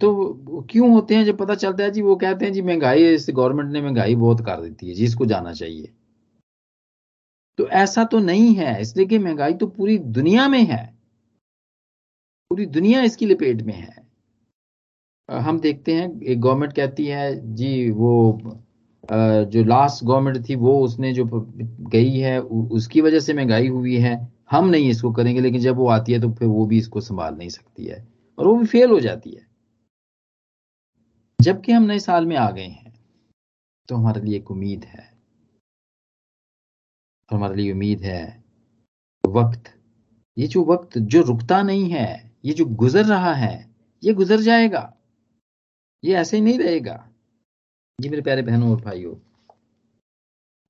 तो 0.00 0.64
क्यों 0.70 0.90
होते 0.92 1.14
हैं 1.14 1.24
जब 1.24 1.36
पता 1.38 1.54
चलता 1.54 1.84
है? 1.84 1.90
जी, 1.90 2.02
वो 2.02 2.16
कहते 2.16 2.44
हैं, 2.44 2.52
जी, 2.52 2.62
महँगाई 2.62 3.04
इस 3.06 3.26
गवर्नमेंट 3.30 3.70
ने 3.72 3.80
महँगाई 3.82 4.14
बहुत 4.16 4.40
कर 4.46 4.60
देती 4.60 4.88
है 4.88 4.94
जिसको 4.94 5.26
जाना 5.26 5.52
चाहिए। 5.54 5.92
तो 7.58 7.68
ऐसा 7.74 8.04
तो 8.04 8.18
नहीं 8.20 8.54
है, 8.54 8.80
इसलिए 8.80 9.06
कि 9.06 9.18
महँगाई 9.18 9.54
तो 9.54 9.66
पूरी 9.68 9.98
दुनिया 9.98 10.48
में 10.48 10.62
है। 10.62 10.84
पूरी 12.50 12.66
दुनिया 12.68 13.02
इसकी 13.02 13.26
लपेट 13.26 13.62
में 13.62 13.74
है। 13.74 14.05
हम 15.28 15.58
देखते 15.60 15.94
हैं, 15.94 16.20
एक 16.22 16.40
गवर्नमेंट 16.40 16.72
कहती 16.72 17.06
है, 17.06 17.54
जी, 17.54 17.90
वो 17.90 18.40
जो 19.08 19.64
लास्ट 19.64 20.04
गवर्नमेंट 20.04 20.48
थी, 20.48 20.54
वो 20.54 20.78
उसने 20.84 21.12
जो 21.12 21.24
गई 21.90 22.18
है 22.18 22.38
उसकी 22.40 23.00
वजह 23.00 23.20
से 23.20 23.34
महँगाई 23.34 23.68
हुई 23.68 23.96
है, 23.96 24.16
हम 24.50 24.68
नहीं 24.68 24.88
इसको 24.90 25.12
करेंगे, 25.12 25.40
लेकिन 25.40 25.60
जब 25.60 25.76
वो 25.76 25.88
आती 25.88 26.12
है 26.12 26.20
तो 26.20 26.30
फिर 26.32 26.48
वो 26.48 26.66
भी 26.66 26.78
इसको 26.78 27.00
संभाल 27.00 27.34
नहीं 27.34 27.48
सकती 27.48 27.84
है। 27.86 28.06
और 28.38 28.46
वो 28.46 28.54
भी 28.56 28.66
फेल 28.66 28.90
हो 28.90 29.00
जाती 29.00 29.30
है। 29.30 29.46
जबकि 31.38 31.72
हम 31.72 31.82
नए 31.82 31.98
साल 31.98 32.26
में 32.26 32.36
आ 32.36 32.50
गए 32.50 32.62
हैं 32.62 32.92
तो 33.88 33.96
हमारे 33.96 34.20
लिए 34.20 34.36
एक 34.36 34.50
उम्मीद 34.50 34.84
है। 34.84 35.08
हमारे 37.30 37.54
लिए 37.56 37.72
उम्मीद 37.72 38.02
है, 38.02 38.44
वक्त, 39.24 39.72
ये 40.36 40.46
जो 40.46 40.64
वक्त, 40.64 40.98
जो 40.98 41.22
रुकता 41.22 41.62
नहीं 41.62 41.88
है, 41.90 42.32
ये 42.44 42.52
जो 42.52 42.64
गुजर 42.76 43.04
रहा 43.04 43.32
है, 43.34 43.54
ये 44.02 44.12
गुजर 44.12 44.40
जाएगा। 44.40 44.92
ये 46.06 46.14
ऐसे 46.14 46.36
ही 46.36 46.42
नहीं 46.42 46.58
रहेगा। 46.58 47.12
जी 48.00 48.08
मेरे 48.08 48.22
प्यारे 48.22 48.42
बहनों 48.42 48.70
और 48.70 48.80
भाइयों, 48.80 49.14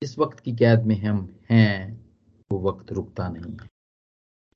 इस 0.03 0.19
वक्त 0.19 0.39
की 0.39 0.55
कैद 0.55 0.83
में 0.83 0.95
हम 0.95 1.39
हैं, 1.49 2.05
वो 2.51 2.59
वक्त 2.59 2.91
रुकता 2.91 3.29
नहीं 3.29 3.57
है। 3.57 3.69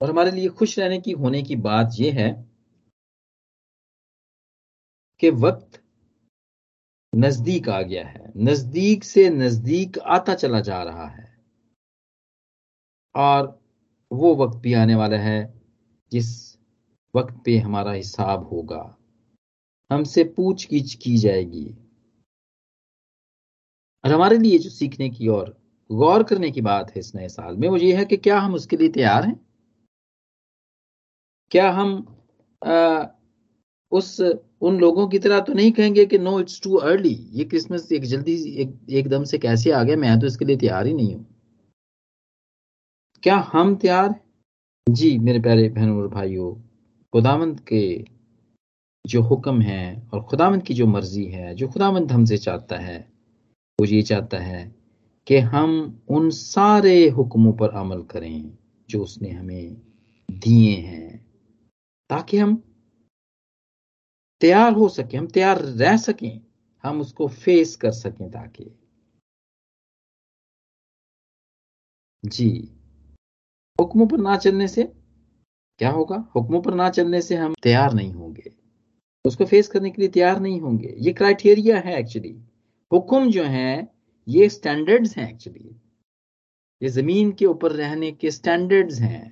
और 0.01 0.09
हमारे 0.09 0.31
लिए 0.31 0.49
खुश 0.49 0.79
रहने 0.79 1.01
की, 1.01 1.11
होने 1.11 1.43
की 1.43 1.55
बात 1.55 1.89
यह 1.99 2.13
है 2.13 2.51
कि 5.19 5.29
वक्त 5.29 5.83
नज़दीक 7.15 7.69
आ 7.69 7.81
गया 7.81 8.07
है। 8.07 8.31
नज़दीक 8.37 9.03
से 9.03 9.29
नज़दीक 9.29 9.99
आता 9.99 10.35
चला 10.35 10.59
जा 10.59 10.83
रहा 10.83 11.07
है। 11.07 11.37
और 13.15 13.61
वो 14.11 14.35
वक्त 14.35 14.57
भी 14.57 14.73
आने 14.73 14.95
वाला 14.95 15.17
है, 15.17 15.61
जिस 16.11 16.57
वक्त 17.15 17.35
पे 17.45 17.57
हमारा 17.57 17.91
हिसाब 17.91 18.47
होगा। 18.47 18.97
हमसे 19.91 20.23
पूछ 20.35 20.67
गिछ 20.69 20.93
की 20.95 21.15
जाएगी। 21.17 21.65
और 24.03 24.11
हमारे 24.11 24.37
लिए 24.37 24.57
जो 24.59 24.69
सीखने 24.69 25.09
की 25.09 25.27
और 25.27 25.55
गौर 25.89 26.23
करने 26.23 26.51
की 26.51 26.61
बात 26.61 26.91
है 26.91 26.99
इस 26.99 27.13
नए 27.15 27.27
साल 27.29 27.57
में 27.57 27.67
वो 27.69 27.77
ये 27.77 27.95
है 27.95 28.05
कि 28.05 28.17
क्या 28.17 28.39
हम 28.39 28.53
उसके 28.55 28.77
लिए 28.77 28.89
तैयार 28.89 29.25
हैं? 29.25 29.39
क्या 31.51 31.69
हम 31.71 31.91
आ, 32.61 33.05
उस 33.91 34.19
उन 34.61 34.77
लोगों 34.79 35.07
की 35.07 35.19
तरह 35.19 35.39
तो 35.39 35.53
नहीं 35.53 35.71
कहेंगे 35.71 36.05
कि 36.05 36.17
नो 36.19 36.39
इट्स 36.39 36.61
टू 36.63 36.75
अर्ली 36.75 37.13
ये 37.33 37.43
क्रिसमस 37.45 37.91
एक 37.91 38.03
जल्दी 38.05 38.35
एक 38.61 38.77
एकदम 38.89 39.23
से 39.23 39.37
कैसे 39.37 39.71
आ 39.71 39.83
गया 39.83 39.97
मैं 39.97 40.19
तो 40.19 40.27
इसके 40.27 40.45
लिए 40.45 40.57
तैयार 40.57 40.87
ही 40.87 40.93
नहीं 40.93 41.13
हूँ। 41.15 41.25
क्या 43.23 43.35
हम 43.53 43.75
तैयार 43.75 44.15
जी 44.87 45.17
मेरे 45.19 45.39
प्यारे 45.39 45.67
बहनों 45.69 45.97
और 46.01 46.07
भाइयों 46.07 46.53
खुदावंत 47.13 47.59
के 47.67 47.83
जो 49.07 49.21
हुक्म 49.21 49.61
है 49.61 50.07
और 50.13 50.23
खुदावंत 50.23 50.65
की 50.65 50.73
जो 50.73 50.87
मर्ज़ी 50.87 51.25
है, 51.25 51.55
जो 51.55 51.67
खुदावंत 51.67 52.11
हमसे 52.11 52.37
चाहता 52.37 52.77
है, 52.77 53.11
वो 53.79 53.85
ये 53.85 54.01
चाहता 54.01 54.37
है 54.37 54.75
कि 55.27 55.37
हम 55.37 56.01
उन 56.09 56.29
सारे 56.29 57.09
हुक्मों 57.09 57.53
पर 57.53 57.69
अमल 57.69 58.01
करें 58.03 58.57
जो 58.89 59.03
उसने 59.03 59.29
हमें 59.29 59.81
दिए 60.31 60.75
हैं, 60.75 61.25
ताकि 62.09 62.37
हम 62.37 62.63
तैयार 64.41 64.73
हो 64.73 64.89
सके, 64.89 65.17
हम 65.17 65.27
तैयार 65.27 65.61
रह 65.61 65.97
सकें, 65.97 66.41
हम 66.83 67.01
उसको 67.01 67.27
फेस 67.27 67.75
कर 67.75 67.91
सकें 67.91 68.31
ताकि। 68.31 68.77
जी। 72.25 72.71
हुक्मों 73.79 74.07
पर 74.07 74.17
ना 74.17 74.37
चलने 74.37 74.67
से 74.67 74.83
क्या 75.79 75.91
होगा? 75.91 76.31
हुक्मों 76.35 76.61
पर 76.61 76.73
ना 76.73 76.89
चलने 76.89 77.21
से 77.21 77.35
हम 77.35 77.55
तैयार 77.63 77.93
नहीं 77.93 78.13
होंगे। 78.13 78.60
उसको 79.25 79.45
फेस 79.45 79.67
करने 79.67 79.89
के 79.89 80.01
लिए 80.01 80.09
तैयार 80.09 80.39
नहीं 80.39 80.59
होंगे। 80.61 80.95
ये 80.97 81.11
क्राइटेरिया 81.13 81.79
है 81.79 81.97
एक्चुअली 81.99 82.35
हुक्म 82.91 83.29
जो 83.31 83.43
है, 83.43 83.87
ये 84.27 84.49
स्टैंडर्ड्स 84.49 85.17
हैं 85.17 85.29
एक्चुअली 85.29 85.75
ये 86.81 86.89
ज़मीन 86.89 87.31
के 87.31 87.45
ऊपर 87.45 87.71
रहने 87.71 88.11
के 88.11 88.31
स्टैंडर्ड्स 88.31 88.99
हैं। 88.99 89.29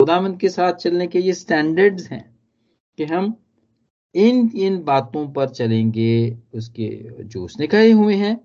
खुदामंद 0.00 0.38
के 0.40 0.48
साथ 0.48 0.72
चलने 0.74 1.06
के 1.06 1.18
ये 1.18 1.32
स्टैंडर्ड्स 1.32 2.08
हैं 2.10 2.24
कि 2.98 3.04
हम 3.04 3.34
इन 4.14 4.50
इन 4.56 4.82
बातों 4.84 5.26
पर 5.32 5.48
चलेंगे, 5.50 6.36
उसके 6.54 6.88
जो 7.24 7.44
उसने 7.44 7.66
कहे 7.66 7.90
हुए 7.90 8.14
हैं 8.14 8.36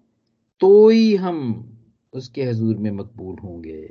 तो 0.61 0.87
ही 0.89 1.15
हम 1.15 1.37
उसके 2.13 2.43
हजूर 2.43 2.77
में 2.77 2.91
मकबूल 2.91 3.37
होंगे। 3.39 3.81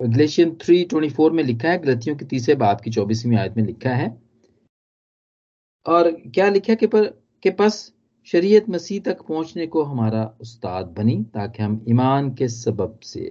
ग्लेशियन 0.00 0.50
324 0.56 1.30
में 1.32 1.42
लिखा 1.44 1.68
है, 1.68 1.78
गलतियों 1.78 2.16
की 2.16 2.24
तीसरे 2.24 2.54
बाप 2.54 2.80
की 2.80 2.90
चौबीसवीं 2.90 3.36
आयत 3.36 3.56
में 3.56 3.64
लिखा 3.64 3.90
है 3.90 4.08
और 5.86 6.10
क्या 6.34 6.48
लिखा 6.48 6.74
कि 6.74 6.86
पर, 6.86 7.06
के 7.42 7.50
पास 7.50 7.92
शरीयत 8.28 8.68
मसीह 8.70 9.00
तक 9.02 9.22
पहुँचने 9.22 9.66
को 9.66 9.82
हमारा 9.82 10.24
उस्ताद 10.40 10.86
बनी, 10.86 11.22
ताकि 11.24 11.62
हम 11.62 11.84
ईमान 11.88 12.34
के 12.34 12.48
सबब 12.48 12.98
से 13.02 13.28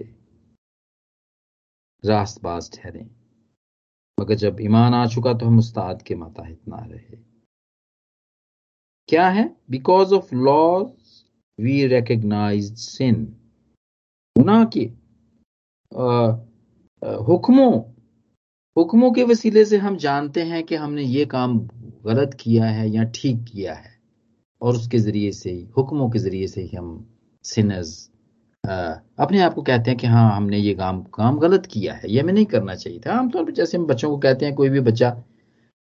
रास्तबाज 2.04 2.70
ठहरें। 2.74 3.08
मगर 4.18 4.34
जब 4.34 4.60
ईमान 4.60 4.94
आ 4.94 5.06
चुका 5.06 5.32
तो 5.34 5.46
हम 5.46 5.58
उस्ताद 5.58 6.02
के 6.02 6.14
माताहित 6.14 6.68
ना 6.68 6.84
रहे। 6.84 7.16
क्या 9.08 9.28
है? 9.28 9.44
Because 9.70 10.14
of 10.14 10.34
laws 10.34 10.90
we 11.58 11.86
recognize 11.86 12.74
sin 12.78 13.24
गुनाह 14.36 14.64
की 14.76 14.84
हुक्मों 17.28 17.72
हुक्मों 18.76 19.10
के 19.12 19.22
वसीले 19.24 19.64
से 19.64 19.76
हम 19.78 19.96
जानते 19.96 20.42
हैं 20.42 20.62
कि 20.64 20.74
हमने 20.74 21.02
ये 21.02 21.24
काम 21.26 21.58
गलत 22.04 22.36
किया 22.40 22.66
है 22.66 22.88
या 22.90 23.04
ठीक 23.14 23.44
किया 23.44 23.74
है, 23.74 23.90
और 24.60 24.76
उसके 24.76 24.98
ज़रिए 24.98 25.32
से 25.32 25.50
ही, 25.50 25.62
हुक्मों 25.76 26.08
के 26.10 26.18
ज़रिए 26.18 26.46
से 26.48 26.62
ही 26.62 26.76
हम 26.76 27.06
सिनर्स 27.44 28.08
अपने 28.64 29.40
आप 29.40 29.54
को 29.54 29.62
कहते 29.62 29.90
हैं 29.90 29.98
कि 29.98 30.06
हाँ 30.06 30.36
हमने 30.36 30.58
ये 30.58 30.74
काम 30.74 31.00
काम 31.14 31.38
गलत 31.38 31.66
किया 31.66 31.94
है, 31.94 32.10
ये 32.10 32.20
हमें 32.20 32.32
नहीं 32.32 32.44
करना 32.46 32.74
चाहिए 32.74 33.00
था। 33.00 33.12
आमतौर 33.12 33.44
पर 33.44 33.52
जैसे 33.52 33.76
हम 33.78 33.86
बच्चों 33.86 34.10
को 34.10 34.18
कहते 34.18 34.46
हैं, 34.46 34.54
कोई 34.54 34.68
भी 34.68 34.80
बच्चा 34.82 35.10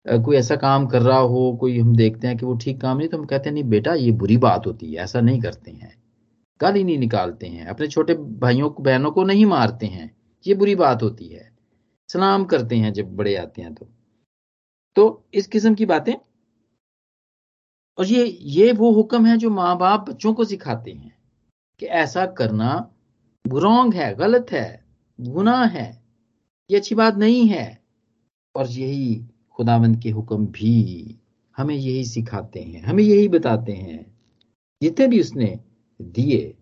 कोई 0.05 0.35
ऐसा 0.37 0.55
काम 0.57 0.85
कर 0.87 1.01
रहा 1.01 1.17
हो, 1.19 1.57
कोई 1.61 1.79
हम 1.79 1.95
देखते 1.95 2.27
हैं 2.27 2.37
कि 2.37 2.45
वो 2.45 2.55
ठीक 2.57 2.79
काम 2.81 2.97
नहीं 2.97 3.07
तो 3.09 3.17
हम 3.17 3.25
कहते 3.25 3.49
हैं, 3.49 3.53
नहीं 3.53 3.63
बेटा, 3.65 3.93
ये 3.95 4.11
बुरी 4.13 4.37
बात 4.39 4.67
होती 4.67 4.93
है, 4.93 5.03
ऐसा 5.03 5.21
नहीं 5.21 5.41
करते 5.41 5.71
हैं। 5.71 5.93
गाली 6.59 6.83
नहीं 6.83 6.97
निकालते 6.99 7.47
हैं, 7.47 7.65
अपने 7.65 7.87
छोटे 7.87 8.13
भाइयों 8.13 8.69
को, 8.69 8.83
बहनों 8.83 9.11
को 9.11 9.23
नहीं 9.23 9.45
मारते 9.47 9.85
हैं, 9.87 10.11
ये 10.45 10.53
बुरी 10.55 10.75
बात 10.75 11.03
होती 11.03 11.27
है। 11.27 11.49
सलाम 12.09 12.45
करते 12.45 12.75
हैं 12.75 12.93
जब 12.93 13.15
बड़े 13.15 13.35
आते 13.35 13.61
हैं 13.61 13.73
तो। 13.73 13.87
तो 14.95 15.25
इस 15.33 15.47
किस्म 15.47 15.73
की 15.75 15.85
बातें। 15.85 16.13
और 17.97 18.05
ये 18.05 18.25
ये 18.25 18.71
वो 18.71 18.91
हुक्म 18.91 19.25
है 19.25 19.37
जो 19.37 19.49
माँ 19.49 19.77
बाप 19.77 20.09
बच्चों 20.09 20.33
को 20.33 20.45
सिखाते 20.45 20.91
हैं 20.91 21.15
कि 21.79 21.85
ऐसा 21.85 22.25
करना 22.25 22.71
रॉन्ग 23.45 23.93
है, 23.93 24.13
गलत 24.15 24.51
है, 24.51 24.85
गुनाह 25.19 25.65
है, 25.65 26.03
ये 26.69 26.77
अच्छी 26.77 26.95
बात 26.95 27.15
नहीं 27.15 27.47
है। 27.47 27.83
और 28.55 28.67
यही 28.67 29.23
खुदावंद 29.51 30.01
के 30.01 30.09
हुक्म 30.09 30.47
भी 30.47 31.19
हमें 31.57 31.75
यही 31.75 32.05
सिखाते 32.05 32.59
हैं, 32.59 32.81
हमें 32.81 33.03
यही 33.03 33.27
बताते 33.27 33.71
हैं। 33.71 34.05
जितने 34.81 35.07
भी 35.07 35.19
उसने 35.19 35.59
दिए 36.01 36.53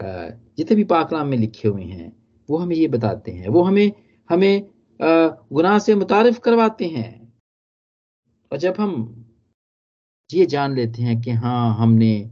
जितने 0.00 0.76
भी 0.76 0.84
पाकलाम 0.84 1.28
में 1.28 1.36
लिखे 1.38 1.68
हुए 1.68 1.84
हैं, 1.84 2.12
वो 2.48 2.56
हमें 2.58 2.74
ये 2.76 2.88
बताते 2.88 3.32
हैं। 3.32 3.48
वो 3.48 3.62
हमें 3.62 3.92
हमें 4.30 4.66
गुनाह 5.00 5.78
से 5.78 5.94
मुतारफ 5.94 6.38
करवाते 6.38 6.86
हैं। 6.86 7.23
और 8.54 8.58
जब 8.60 8.74
हम 8.78 8.92
ये 10.30 10.46
जान 10.46 10.74
लेते 10.74 11.02
हैं 11.02 11.20
कि 11.20 11.30
हाँ 11.30 11.76
हमने 11.76 12.30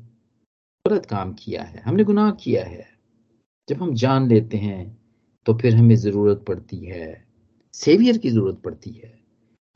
गलत 0.85 1.07
काम 1.07 1.33
किया 1.33 1.63
है, 1.63 1.81
हमने 1.81 2.05
गुनाह 2.05 2.31
किया 2.31 2.65
है, 2.65 2.87
जब 3.69 3.83
हम 3.83 3.95
जान 3.95 4.29
लेते 4.29 4.57
हैं 4.57 4.99
तो 5.47 5.55
फिर 5.55 5.75
हमें 5.77 5.95
ज़रूरत 5.97 6.45
पड़ती 6.49 6.77
है, 6.77 7.27
सेवियर 7.75 8.19
की 8.19 8.31
ज़रूरत 8.31 8.61
पड़ती 8.65 8.91
है, 8.91 9.19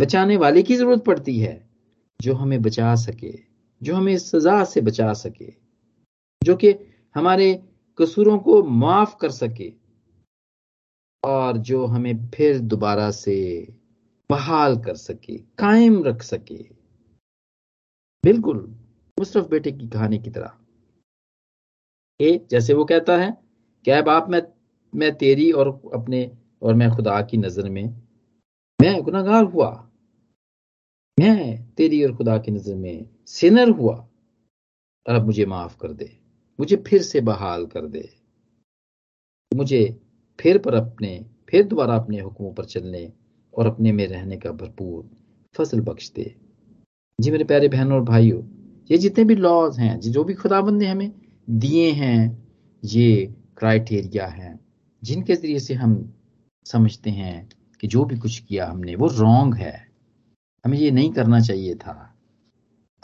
बचाने 0.00 0.36
वाले 0.36 0.62
की 0.62 0.76
ज़रूरत 0.76 1.04
पड़ती 1.04 1.38
है, 1.40 1.70
जो 2.20 2.34
हमें 2.34 2.62
बचा 2.62 2.94
सके, 2.94 3.34
जो 3.82 3.94
हमें 3.94 4.16
सजा 4.18 4.64
से 4.64 4.80
बचा 4.80 5.12
सके, 5.12 5.52
जो 6.42 6.56
कि 6.56 6.74
हमारे 7.14 7.54
कसूरों 7.98 8.38
को 8.38 8.62
माफ़ 8.62 9.16
कर 9.20 9.30
सके 9.30 9.72
और 11.22 11.56
जो 11.56 11.86
हमें 11.86 12.30
फिर 12.30 12.58
दोबारा 12.58 13.10
से 13.10 13.36
बहाल 14.30 14.76
कर 14.76 14.94
सके, 14.94 15.36
कायम 15.38 16.02
रख 16.04 16.22
सके। 16.22 16.62
बिल्कुल 18.24 18.58
मुशरफ 19.18 19.48
बेटे 19.48 19.72
की 19.72 19.88
कहानी 19.88 20.18
की 20.18 20.30
तरह। 20.30 20.58
ए, 22.20 22.46
जैसे 22.50 22.74
वो 22.74 22.84
कहता 22.84 23.16
है, 23.16 23.30
क्या 23.84 24.02
बाप, 24.02 24.28
मैं 24.28 24.42
मैं 24.94 25.14
तेरी 25.18 25.50
और 25.52 25.68
अपने, 25.94 26.30
और 26.62 26.74
मैं 26.74 26.90
खुदा 26.90 27.20
की 27.22 27.36
नज़र 27.36 27.68
में, 27.68 27.84
मैं 28.80 29.02
गुनागार 29.02 29.44
हुआ? 29.44 29.70
मैं 31.18 31.72
तेरी 31.74 32.04
और 32.04 32.16
खुदा 32.16 32.38
की 32.38 32.50
नज़र 32.50 32.74
में 32.74 33.08
सिनर 33.26 33.70
हुआ? 33.70 33.94
और 35.06 35.14
अब 35.14 35.26
मुझे 35.26 35.46
माफ़ 35.46 35.76
कर 35.78 35.92
दे, 35.92 36.10
मुझे 36.60 36.76
फिर 36.76 37.02
से 37.02 37.20
बहाल 37.20 37.66
कर 37.66 37.86
दे। 37.86 38.08
मुझे 39.52 40.00
फिर 40.38 40.58
पर 40.58 40.74
अपने, 40.74 41.26
फिर 41.48 41.66
दोबारा 41.66 41.96
अपने 41.96 42.20
हुक्मों 42.20 42.52
पर 42.54 42.64
चलने 42.64 43.12
और 43.56 43.66
अपने 43.66 43.92
में 43.92 44.06
रहने 44.06 44.36
का 44.36 44.50
भरपूर 44.50 45.10
फ़सल 45.54 45.80
बख्श 45.80 46.12
दे 46.16 46.34
जी 47.20 47.30
मेरे 47.30 47.44
प्यारे 47.44 47.68
बहनों 47.68 47.92
और 47.92 48.02
भाइयों, 48.02 48.42
ये 48.90 48.98
जितने 48.98 49.24
भी 49.24 49.34
लॉज 49.34 49.78
हैं, 49.78 50.00
जो 50.00 50.24
भी 50.24 50.34
खुदाबंद 50.34 50.78
ने 50.78 50.86
हमें 50.86 51.12
दिए 51.50 51.90
हैं, 51.92 52.48
ये 52.84 53.34
क्राइटेरिया 53.56 54.26
हैं, 54.26 54.60
जिनके 55.02 55.34
ज़रिए 55.34 55.58
से 55.58 55.74
हम 55.74 56.14
समझते 56.66 57.10
हैं 57.10 57.48
कि 57.80 57.86
जो 57.86 58.04
भी 58.04 58.16
कुछ 58.16 58.38
किया 58.38 58.66
हमने, 58.66 58.94
वो 58.94 59.06
रॉन्ग 59.06 59.54
है। 59.54 59.86
हमें 60.64 60.78
ये 60.78 60.90
नहीं 60.90 61.10
करना 61.10 61.40
चाहिए 61.40 61.74
था। 61.74 62.14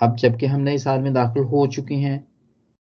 अब 0.03 0.17
जबकि 0.17 0.47
हम 0.47 0.61
नए 0.61 0.79
साल 0.79 1.01
में 1.01 1.13
दाखिल 1.13 1.43
हो 1.43 1.67
चुके 1.67 1.95
हैं 1.95 2.29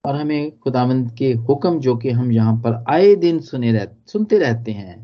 और 0.05 0.16
हमें 0.16 0.59
खुदावंद 0.59 1.11
के 1.12 1.33
हुक्म 1.33 1.79
जो 1.81 1.96
कि 1.96 2.11
हम 2.11 2.33
यहाँ 2.33 2.57
पर 2.57 2.85
आए 2.88 3.14
दिन 3.14 3.40
सुने 3.40 3.73
रह, 3.73 3.88
सुनते 4.07 4.38
रहते 4.38 4.73
हैं 4.73 5.00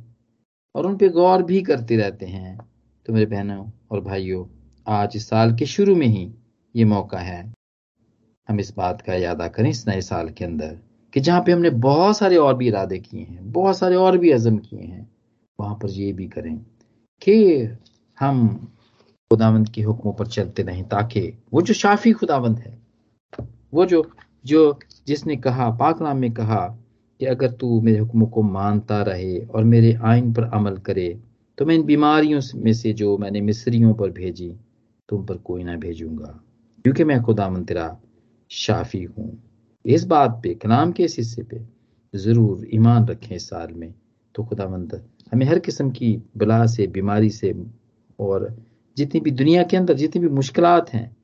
और 0.77 0.87
उन 0.87 0.97
पे 0.97 1.09
गौर 1.09 1.43
भी 1.43 1.61
करते 1.62 1.97
रहते 1.97 2.27
हैं। 2.27 2.59
तो 3.07 3.12
मेरे 3.12 3.27
बहनों 3.27 3.67
और 3.91 4.01
भाइयों, 4.01 4.45
आज 4.87 5.12
इस 5.17 5.29
साल 5.29 5.55
के 5.57 5.67
शुरू 5.67 5.95
में 5.97 6.07
ही 6.07 6.31
ये 6.75 6.85
मौका 6.85 7.19
है। 7.19 7.53
हम 8.49 8.61
इस 8.61 8.75
बात 8.77 9.01
का 9.01 9.15
यादा 9.15 9.49
करें 9.49 9.71
इस 9.71 9.87
नए 9.89 10.01
साल 10.01 10.29
के 10.31 10.45
अंदर 10.45 10.79
कि 11.12 11.21
जहाँ 11.21 11.43
पे 11.47 11.53
हमने 11.53 11.71
बहुत 11.71 12.17
सारे 12.17 12.37
और 12.37 12.57
भी 12.57 12.67
इरादे 12.69 12.99
किए 12.99 13.21
हैं, 13.21 13.53
बहुत 13.53 13.79
सारे 13.79 13.97
और 13.97 14.19
भी 14.19 14.31
अजम 14.31 14.59
किए 14.59 14.81
हैं, 14.81 15.11
वहाँ 15.59 15.75
पर 15.75 15.91
ये 15.91 16.12
भी 16.12 16.29
करें 16.29 16.57
कि 17.23 17.79
हम 18.19 18.49
खुदावंत 19.31 19.73
के 19.75 19.83
हुक्मों 19.83 20.12
पर 20.12 20.27
चलते 20.27 20.62
रहें 20.62 20.89
ताकि 20.89 21.21
वो 21.53 21.62
जो 21.62 21.75
शाफी 21.75 22.12
खुदावंत 22.12 22.59
है, 22.59 22.79
वो 23.75 23.87
जो 23.87 24.11
जो 24.45 24.79
जिसने 25.07 25.37
कहा, 25.37 25.71
पाकलाम 25.71 26.17
में 26.17 26.33
कहा 26.33 26.67
कि 27.21 27.27
अगर 27.27 27.51
तू 27.51 27.81
मेरे 27.81 27.99
हुक्मों 27.99 28.27
को 28.27 28.43
मानता 28.43 29.03
रहे 29.03 29.39
और 29.39 29.65
मेरे 29.65 29.99
आइन 30.03 30.33
पर 30.33 30.43
अमल 30.43 30.77
करे 30.77 31.21
तो 31.59 31.67
मैं 31.67 31.75
इन 31.75 31.83
बीमारियों 31.83 32.41
में 32.57 32.73
से 32.73 32.93
जो 32.93 33.19
मैंने 33.19 33.41
मिस्रियों 33.41 33.95
पर 33.95 34.11
भेजी, 34.11 34.57
तुम 35.09 35.25
पर 35.25 35.37
कोई 35.37 35.65
ना 35.65 35.77
भेजूँगा। 35.77 36.41
क्योंकि 36.83 37.05
मैं 37.05 37.23
खुदा 37.23 37.61
तेरा 37.63 37.99
शाफी 38.51 39.03
हूँ। 39.03 39.43
इस 39.87 40.05
बात 40.05 40.41
पे, 40.43 40.55
कलाम 40.55 40.93
के 40.93 41.03
इस 41.03 41.17
हिस्से 41.19 41.43
पे 41.43 41.61
ज़रूर 42.15 42.67
ईमान 42.75 43.07
रखें 43.07 43.37
इस 43.37 43.49
साल 43.49 43.73
में। 43.73 43.95
तो 44.35 44.45
खुदावंद 44.45 45.05
हमें 45.33 45.47
हर 45.47 45.59
किस्म 45.59 45.91
की 45.91 46.23
बला 46.37 46.67
से, 46.67 46.87
बीमारी 46.87 47.31
से 47.31 47.55
और 48.21 48.57
जितनी 48.97 49.21
भी 49.21 49.31
दुनिया 49.31 49.63
के 49.63 49.77
अंदर 49.77 49.95
जितनी 49.95 50.23
भी 50.23 50.29
मुश्किल 50.29 50.65
हैं, 50.65 51.17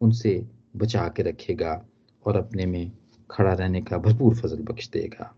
उनसे 0.00 0.46
बचा 0.76 1.08
के 1.08 1.22
रखेगा 1.22 1.84
और 2.26 2.36
अपने 2.36 2.66
में 2.66 2.92
खड़ा 3.30 3.52
रहने 3.52 3.80
का 3.80 3.98
भरपूर 3.98 4.34
फजल 4.34 4.62
बख्श 4.62 4.88
देगा। 4.88 5.34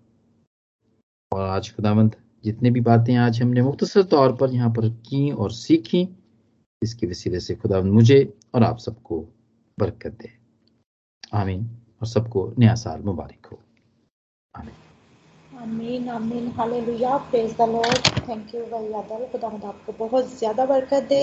और 1.32 1.42
आज 1.42 1.70
खुदावंत 1.74 2.16
जितने 2.44 2.70
भी 2.70 2.80
बातें 2.82 3.14
आज 3.16 3.40
हमने 3.42 3.62
मुख्तसर 3.62 4.02
तौर 4.12 4.32
पर 4.36 4.50
यहाँ 4.50 4.70
पर 4.70 4.88
की 5.06 5.30
और 5.32 5.52
सीखी, 5.52 6.08
इसके 6.82 7.06
वसीले 7.06 7.40
से 7.40 7.54
खुदावंत 7.54 7.92
मुझे 7.92 8.18
और 8.54 8.62
आप 8.62 8.78
सबको 8.78 9.20
बरकत 9.78 10.18
दे। 10.22 10.30
आमीन। 11.34 11.64
और 12.02 12.08
सबको 12.08 12.52
नया 12.58 12.74
साल 12.74 13.02
मुबारक 13.02 13.46
हो। 13.46 13.58
आमीन। 14.54 15.60
आमीन 15.62 16.08
आमीन। 16.10 16.50
Hallelujah. 16.52 17.16
Praise 17.30 17.54
the 17.56 17.68
Lord 17.70 18.28
thank 18.28 18.54
you 18.54 18.64
भाई 18.66 18.86
यादव 18.86 19.26
खुदा 19.32 19.48
आपको 19.68 19.92
बहुत 19.98 20.38
ज़्यादा 20.38 20.66
बरकत 20.66 21.02
दे। 21.08 21.22